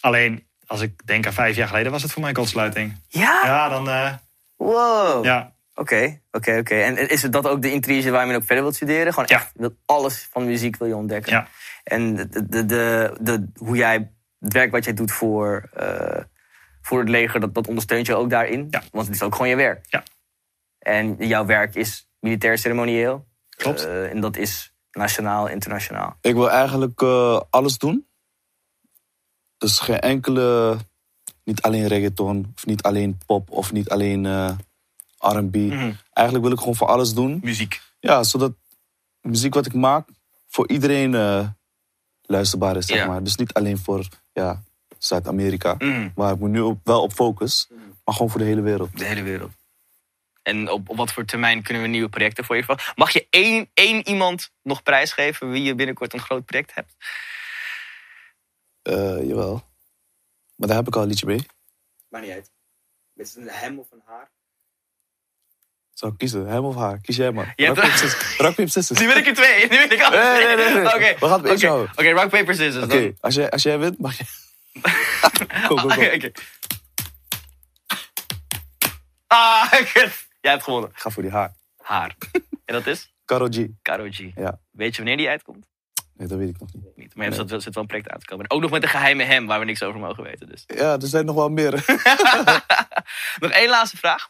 Alleen, 0.00 0.46
als 0.66 0.80
ik 0.80 1.06
denk 1.06 1.26
aan 1.26 1.32
vijf 1.32 1.56
jaar 1.56 1.68
geleden, 1.68 1.92
was 1.92 2.02
het 2.02 2.12
voor 2.12 2.22
mij 2.22 2.32
kortsluiting. 2.32 3.00
Ja? 3.08 3.40
Ja, 3.44 3.68
dan... 3.68 3.88
eh, 3.88 4.12
Wow. 4.56 5.24
ja. 5.24 5.54
Oké, 5.74 6.20
oké, 6.30 6.56
oké. 6.58 6.74
En 6.74 7.08
is 7.10 7.22
het 7.22 7.32
dat 7.32 7.48
ook 7.48 7.62
de 7.62 7.72
intrige 7.72 8.10
waar 8.10 8.26
je 8.26 8.34
ook 8.34 8.44
verder 8.44 8.62
wilt 8.64 8.74
studeren? 8.76 9.12
Gewoon 9.12 9.28
Ja. 9.28 9.36
echt, 9.36 9.50
wilt 9.54 9.74
alles 9.86 10.28
van 10.30 10.44
muziek 10.44 10.76
wil 10.76 10.88
je 10.88 10.96
ontdekken. 10.96 11.32
Ja. 11.32 11.48
En 11.84 12.14
de, 12.16 12.28
de, 12.48 12.64
de, 12.66 13.16
de- 13.20 13.48
hoe 13.54 13.76
jij, 13.76 14.10
het 14.40 14.52
werk 14.52 14.70
wat 14.70 14.84
jij 14.84 14.94
doet 14.94 15.12
voor, 15.12 15.68
eh, 15.74 16.22
voor 16.82 16.98
het 16.98 17.08
leger, 17.08 17.40
dat, 17.40 17.54
dat 17.54 17.68
ondersteunt 17.68 18.06
je 18.06 18.14
ook 18.14 18.30
daarin. 18.30 18.66
Ja. 18.70 18.82
Want 18.92 19.06
het 19.06 19.14
is 19.14 19.22
ook 19.22 19.32
gewoon 19.34 19.48
je 19.48 19.56
werk. 19.56 19.86
Ja. 19.88 20.02
En 20.78 21.16
jouw 21.18 21.44
werk 21.46 21.74
is 21.74 22.08
militair 22.20 22.58
ceremonieel. 22.58 23.26
Klopt. 23.56 23.84
Eh, 23.84 24.10
en 24.10 24.20
dat 24.20 24.36
is 24.36 24.74
nationaal, 24.90 25.46
internationaal. 25.48 26.16
Ik 26.20 26.34
wil 26.34 26.50
eigenlijk 26.50 27.00
eh, 27.02 27.40
alles 27.50 27.78
doen. 27.78 28.06
Dus 29.58 29.78
geen 29.78 30.00
enkele, 30.00 30.76
niet 31.44 31.62
alleen 31.62 31.86
reggaeton, 31.86 32.52
of 32.56 32.66
niet 32.66 32.82
alleen 32.82 33.18
pop, 33.26 33.50
of 33.50 33.72
niet 33.72 33.88
alleen 33.88 34.26
eh, 34.26 34.50
R&B. 35.18 35.54
Eigenlijk 36.12 36.46
wil 36.46 36.52
ik 36.52 36.58
gewoon 36.58 36.76
voor 36.76 36.86
alles 36.88 37.14
doen. 37.14 37.40
Muziek. 37.42 37.80
Ja, 38.00 38.22
zodat 38.22 38.52
muziek 39.20 39.54
wat 39.54 39.66
ik 39.66 39.74
maak 39.74 40.08
voor 40.46 40.68
iedereen 40.68 41.14
eh, 41.14 41.48
luisterbaar 42.22 42.76
is, 42.76 42.86
zeg 42.86 43.06
maar. 43.06 43.22
Dus 43.22 43.36
niet 43.36 43.52
alleen 43.52 43.78
voor 43.78 44.06
ja, 44.32 44.62
Zuid-Amerika, 44.98 45.74
Mhm. 45.78 46.08
waar 46.14 46.32
ik 46.32 46.38
me 46.38 46.48
nu 46.48 46.60
op, 46.60 46.78
wel 46.84 47.02
op 47.02 47.12
focus, 47.12 47.68
maar 48.04 48.14
gewoon 48.14 48.30
voor 48.30 48.40
de 48.40 48.46
hele 48.46 48.60
wereld. 48.60 48.98
De 48.98 49.04
hele 49.04 49.22
wereld. 49.22 49.52
En 50.42 50.70
op, 50.70 50.88
op 50.88 50.96
wat 50.96 51.12
voor 51.12 51.24
termijn 51.24 51.62
kunnen 51.62 51.82
we 51.82 51.88
nieuwe 51.88 52.08
projecten 52.08 52.44
voor 52.44 52.56
je 52.56 52.64
verwachten? 52.64 52.92
Mag 52.96 53.10
je 53.12 53.26
één, 53.30 53.68
één 53.74 54.08
iemand 54.08 54.50
nog 54.62 54.82
prijsgeven 54.82 55.50
wie 55.50 55.62
je 55.62 55.74
binnenkort 55.74 56.12
een 56.12 56.20
groot 56.20 56.44
project 56.44 56.74
hebt? 56.74 56.92
Eh, 58.86 59.26
jawel. 59.28 59.62
Maar 60.56 60.68
daar 60.68 60.76
heb 60.76 60.86
ik 60.86 60.96
al 60.96 61.02
een 61.02 61.08
liedje 61.08 61.26
mee. 61.26 61.46
Maar 62.08 62.20
niet 62.20 62.30
uit. 62.30 62.50
Is 63.14 63.34
het 63.34 63.36
een 63.46 63.48
hem 63.52 63.78
of 63.78 63.90
een 63.90 64.02
haar? 64.04 64.30
Zou 65.92 66.12
ik 66.12 66.18
kiezen, 66.18 66.46
hem 66.46 66.64
of 66.64 66.74
haar? 66.76 67.00
Kies 67.00 67.16
jij 67.16 67.32
maar. 67.32 67.52
Hebt- 67.56 67.68
Rock, 67.68 67.74
paper, 67.76 67.98
scissors. 67.98 68.36
Rock, 68.36 68.54
paper, 68.54 68.68
scissors. 68.70 68.98
Nu 69.00 69.06
ben 69.06 69.16
ik 69.16 69.26
er 69.26 69.34
twee. 69.34 69.60
Nu 69.62 69.68
ben 69.68 69.90
ik 69.90 70.02
al 70.02 70.10
Nee, 70.10 70.46
nee, 70.46 70.56
nee, 70.56 70.74
nee. 70.74 70.84
Oké. 70.94 71.14
We 71.18 71.26
gaan 71.26 71.44
het 71.44 71.64
Oké. 71.96 72.10
rock, 72.10 72.28
paper, 72.30 72.54
scissors. 72.54 72.84
Oké, 72.84 73.00
dan. 73.02 73.16
als, 73.20 73.34
jij, 73.34 73.50
als 73.50 73.62
jij 73.62 73.78
wint, 73.78 73.98
mag 73.98 74.16
je... 74.18 74.24
go, 75.68 75.76
go. 75.76 75.88
Oké, 75.88 76.12
oké. 76.14 76.30
Ah, 79.26 79.70
kut. 79.92 80.26
Jij 80.40 80.50
hebt 80.50 80.62
gewonnen. 80.62 80.90
Ik 80.90 80.98
ga 80.98 81.10
voor 81.10 81.22
die 81.22 81.32
haar. 81.32 81.54
Haar. 81.82 82.16
En 82.64 82.74
dat 82.74 82.86
is? 82.86 83.12
Karol 83.24 83.48
G. 83.50 83.66
Karol 83.82 84.10
G. 84.10 84.18
Ja. 84.34 84.60
Weet 84.70 84.90
je 84.90 84.96
wanneer 84.96 85.16
die 85.16 85.28
uitkomt? 85.28 85.66
Nee, 86.18 86.28
dat 86.28 86.38
weet 86.38 86.48
ik 86.48 86.58
nog 86.60 86.68
niet. 86.72 86.84
Niet. 86.96 87.14
Maar 87.14 87.26
er 87.26 87.32
zit, 87.34 87.50
er 87.50 87.62
zit 87.62 87.74
wel 87.74 87.82
een 87.82 87.88
project 87.88 88.10
uit 88.10 88.20
te 88.20 88.26
komen. 88.26 88.44
En 88.46 88.56
ook 88.56 88.62
nog 88.62 88.70
met 88.70 88.82
een 88.82 88.88
geheime 88.88 89.22
hem 89.22 89.46
waar 89.46 89.58
we 89.58 89.64
niks 89.64 89.82
over 89.82 90.00
mogen 90.00 90.22
weten. 90.22 90.46
Dus. 90.48 90.64
Ja, 90.66 90.92
er 90.92 91.06
zijn 91.06 91.24
nog 91.24 91.34
wel 91.34 91.48
meer. 91.48 91.72
Nog 93.40 93.50
één 93.50 93.68
laatste 93.68 93.96
vraag. 93.96 94.28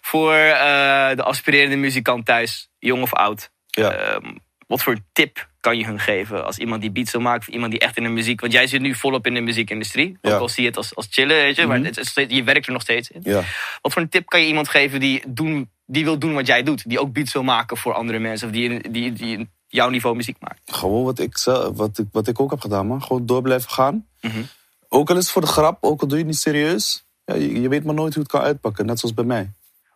Voor 0.00 0.34
eh, 0.34 1.16
de 1.16 1.22
aspirerende 1.22 1.76
muzikant 1.76 2.26
thuis, 2.26 2.68
jong 2.78 3.02
of 3.02 3.12
oud. 3.14 3.50
Ja. 3.66 3.92
Ehm, 3.92 4.34
wat 4.66 4.82
voor 4.82 4.96
tip 5.12 5.48
kan 5.60 5.78
je 5.78 5.84
hun 5.84 5.98
geven 6.00 6.44
als 6.44 6.58
iemand 6.58 6.80
die 6.80 6.90
beats 6.90 7.12
wil 7.12 7.20
maken? 7.20 7.40
Of 7.40 7.48
iemand 7.54 7.70
die 7.70 7.80
echt 7.80 7.96
in 7.96 8.02
de 8.02 8.08
muziek... 8.08 8.40
Want 8.40 8.52
jij 8.52 8.66
zit 8.66 8.80
nu 8.80 8.94
volop 8.94 9.26
in 9.26 9.34
de 9.34 9.40
muziekindustrie. 9.40 10.08
Ook 10.10 10.16
Ja. 10.20 10.30
Mhm. 10.30 10.40
al 10.40 10.48
zie 10.48 10.62
je 10.62 10.68
het 10.68 10.76
als, 10.78 10.94
als 10.94 11.06
chillen, 11.10 11.36
weet 11.36 11.56
je. 11.56 11.66
Maar 11.66 11.78
het 11.80 11.98
steeds- 12.06 12.34
je 12.34 12.42
werkt 12.42 12.66
er 12.66 12.72
nog 12.72 12.82
steeds 12.82 13.10
in. 13.10 13.20
ja. 13.24 13.42
Wat 13.82 13.92
voor 13.92 14.02
een 14.02 14.08
tip 14.08 14.26
kan 14.26 14.40
je 14.40 14.46
iemand 14.46 14.68
geven 14.68 15.00
die, 15.00 15.22
doen, 15.26 15.70
die 15.86 16.04
wil 16.04 16.18
doen 16.18 16.34
wat 16.34 16.46
jij 16.46 16.62
doet? 16.62 16.88
Die 16.88 17.00
ook 17.00 17.12
beats 17.12 17.32
wil 17.32 17.42
maken 17.42 17.76
voor 17.76 17.92
andere 17.94 18.18
mensen. 18.18 18.46
Of 18.48 18.52
die, 18.54 18.90
die, 18.90 19.12
die 19.12 19.50
jouw 19.74 19.88
niveau 19.88 20.16
muziek 20.16 20.36
maakt. 20.40 20.60
Gewoon 20.64 21.04
wat 21.04 21.18
ik, 21.18 21.38
wat, 21.74 21.98
ik, 21.98 22.06
wat 22.12 22.28
ik 22.28 22.40
ook 22.40 22.50
heb 22.50 22.60
gedaan, 22.60 22.86
man. 22.86 23.02
Gewoon 23.02 23.26
door 23.26 23.42
blijven 23.42 23.70
gaan. 23.70 24.06
Mhm. 24.20 24.42
Ook 24.88 25.10
al 25.10 25.16
is 25.16 25.22
het 25.22 25.32
voor 25.32 25.42
de 25.42 25.48
grap, 25.48 25.78
ook 25.80 26.00
al 26.00 26.06
doe 26.06 26.18
je 26.18 26.24
het 26.24 26.32
niet 26.32 26.40
serieus. 26.40 27.04
Ja, 27.24 27.34
je, 27.34 27.60
je 27.60 27.68
weet 27.68 27.84
maar 27.84 27.94
nooit 27.94 28.14
hoe 28.14 28.22
het 28.22 28.32
kan 28.32 28.40
uitpakken. 28.40 28.86
Net 28.86 28.98
zoals 28.98 29.14
bij 29.14 29.24
mij. 29.24 29.50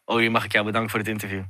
Oh, 0.05 0.31
mag 0.31 0.45
ik 0.45 0.53
jou 0.53 0.65
bedanken 0.65 0.91
voor 0.91 0.99
dit 0.99 1.09
interview. 1.09 1.43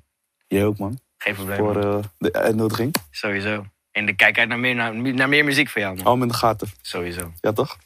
Jij 0.47 0.65
ook, 0.65 0.79
man. 0.79 0.99
Geen 1.19 1.35
probleem. 1.35 1.59
Voor 1.59 1.85
eh, 1.85 1.99
de 2.19 2.33
uitnodiging. 2.33 2.95
Sowieso. 3.11 3.67
En 3.93 4.07
de 4.07 4.17
kijk 4.17 4.39
uit 4.39 4.49
naar 4.49 4.59
meer, 4.59 4.75
naar, 4.75 4.95
naar 4.95 5.29
meer 5.29 5.45
muziek 5.45 5.69
van 5.69 5.83
jou, 5.83 5.95
man. 5.95 6.05
Hou 6.05 6.21
in 6.21 6.29
de 6.29 6.35
gaten. 6.35 6.69
Sowieso. 6.83 7.33
Ja, 7.41 7.53
toch? 7.53 7.77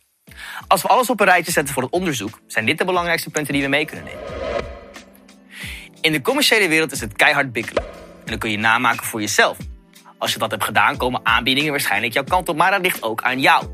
Als 0.67 0.83
we 0.83 0.89
alles 0.89 1.11
op 1.11 1.21
een 1.21 1.27
rijtje 1.27 1.53
zetten 1.53 1.75
voor 1.75 1.83
het 1.83 1.93
onderzoek, 1.93 2.41
zijn 2.47 2.67
dit 2.67 2.79
de 2.79 2.85
belangrijkste 2.85 3.31
punten 3.31 3.53
die 3.53 3.63
we 3.63 3.69
mee 3.69 3.85
kunnen 3.85 4.05
nemen. 4.05 4.23
In 6.01 6.13
de 6.13 6.23
commerciële 6.23 6.69
wereld 6.69 6.93
is 6.93 7.01
het 7.01 7.13
keihard 7.13 7.53
bikkelen. 7.53 7.85
En 8.25 8.27
dan 8.27 8.39
kun 8.39 8.51
je 8.51 8.59
namaken 8.59 9.07
voor 9.07 9.21
jezelf. 9.21 9.57
Als 10.23 10.33
je 10.33 10.39
dat 10.39 10.51
hebt 10.51 10.65
gedaan, 10.65 10.97
komen 10.97 11.21
aanbiedingen 11.23 11.71
waarschijnlijk 11.71 12.13
jouw 12.13 12.25
kant 12.25 12.49
op, 12.49 12.57
maar 12.57 12.71
dat 12.71 12.83
ligt 12.83 13.03
ook 13.03 13.23
aan 13.23 13.41
jou. 13.41 13.67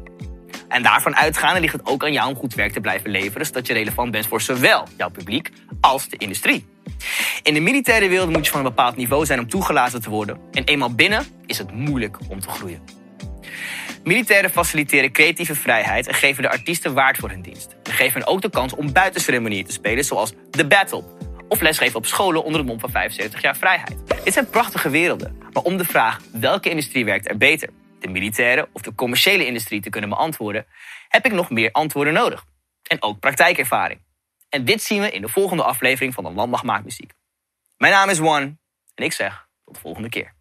En 0.68 0.82
daarvan 0.82 1.16
uitgaande 1.16 1.60
ligt 1.60 1.72
het 1.72 1.86
ook 1.86 2.04
aan 2.04 2.12
jou 2.12 2.28
om 2.28 2.36
goed 2.36 2.54
werk 2.54 2.72
te 2.72 2.80
blijven 2.80 3.10
leveren, 3.10 3.46
zodat 3.46 3.66
je 3.66 3.72
relevant 3.72 4.10
bent 4.10 4.26
voor 4.26 4.40
zowel 4.40 4.86
jouw 4.96 5.10
publiek 5.10 5.50
als 5.80 6.08
de 6.08 6.16
industrie. 6.16 6.66
In 7.42 7.54
de 7.54 7.60
militaire 7.60 8.08
wereld 8.08 8.30
moet 8.30 8.44
je 8.44 8.50
van 8.50 8.60
een 8.60 8.66
bepaald 8.66 8.96
niveau 8.96 9.26
zijn 9.26 9.38
om 9.38 9.48
toegelaten 9.48 10.02
te 10.02 10.10
worden. 10.10 10.38
En 10.52 10.64
eenmaal 10.64 10.94
binnen 10.94 11.26
is 11.46 11.58
het 11.58 11.72
moeilijk 11.72 12.16
om 12.28 12.40
te 12.40 12.48
groeien. 12.48 12.82
Militairen 14.04 14.50
faciliteren 14.50 15.12
creatieve 15.12 15.54
vrijheid 15.54 16.06
en 16.06 16.14
geven 16.14 16.42
de 16.42 16.50
artiesten 16.50 16.94
waard 16.94 17.16
voor 17.16 17.30
hun 17.30 17.42
dienst. 17.42 17.76
Ze 17.82 17.92
geven 17.92 18.20
hen 18.20 18.28
ook 18.28 18.42
de 18.42 18.50
kans 18.50 18.74
om 18.74 18.92
buitenceremonieën 18.92 19.64
te 19.64 19.72
spelen, 19.72 20.04
zoals 20.04 20.32
The 20.50 20.66
Battle. 20.66 21.27
Of 21.48 21.60
lesgeven 21.60 21.96
op 21.96 22.06
scholen 22.06 22.44
onder 22.44 22.60
het 22.60 22.68
mom 22.68 22.80
van 22.80 22.90
75 22.90 23.42
jaar 23.42 23.56
vrijheid. 23.56 23.96
Dit 24.24 24.32
zijn 24.32 24.50
prachtige 24.50 24.90
werelden. 24.90 25.38
Maar 25.52 25.62
om 25.62 25.76
de 25.76 25.84
vraag 25.84 26.20
welke 26.32 26.70
industrie 26.70 27.04
werkt 27.04 27.28
er 27.28 27.36
beter, 27.36 27.68
de 28.00 28.08
militaire 28.08 28.68
of 28.72 28.82
de 28.82 28.94
commerciële 28.94 29.46
industrie, 29.46 29.80
te 29.80 29.90
kunnen 29.90 30.10
beantwoorden, 30.10 30.66
heb 31.08 31.26
ik 31.26 31.32
nog 31.32 31.50
meer 31.50 31.72
antwoorden 31.72 32.12
nodig. 32.12 32.44
En 32.82 33.02
ook 33.02 33.20
praktijkervaring. 33.20 34.00
En 34.48 34.64
dit 34.64 34.82
zien 34.82 35.00
we 35.00 35.10
in 35.10 35.20
de 35.20 35.28
volgende 35.28 35.62
aflevering 35.62 36.14
van 36.14 36.24
de 36.24 36.30
Landmacht 36.30 36.64
Maakt 36.64 36.84
Muziek. 36.84 37.12
Mijn 37.76 37.92
naam 37.92 38.08
is 38.08 38.18
Juan 38.18 38.58
en 38.94 39.04
ik 39.04 39.12
zeg 39.12 39.46
tot 39.64 39.74
de 39.74 39.80
volgende 39.80 40.08
keer. 40.08 40.36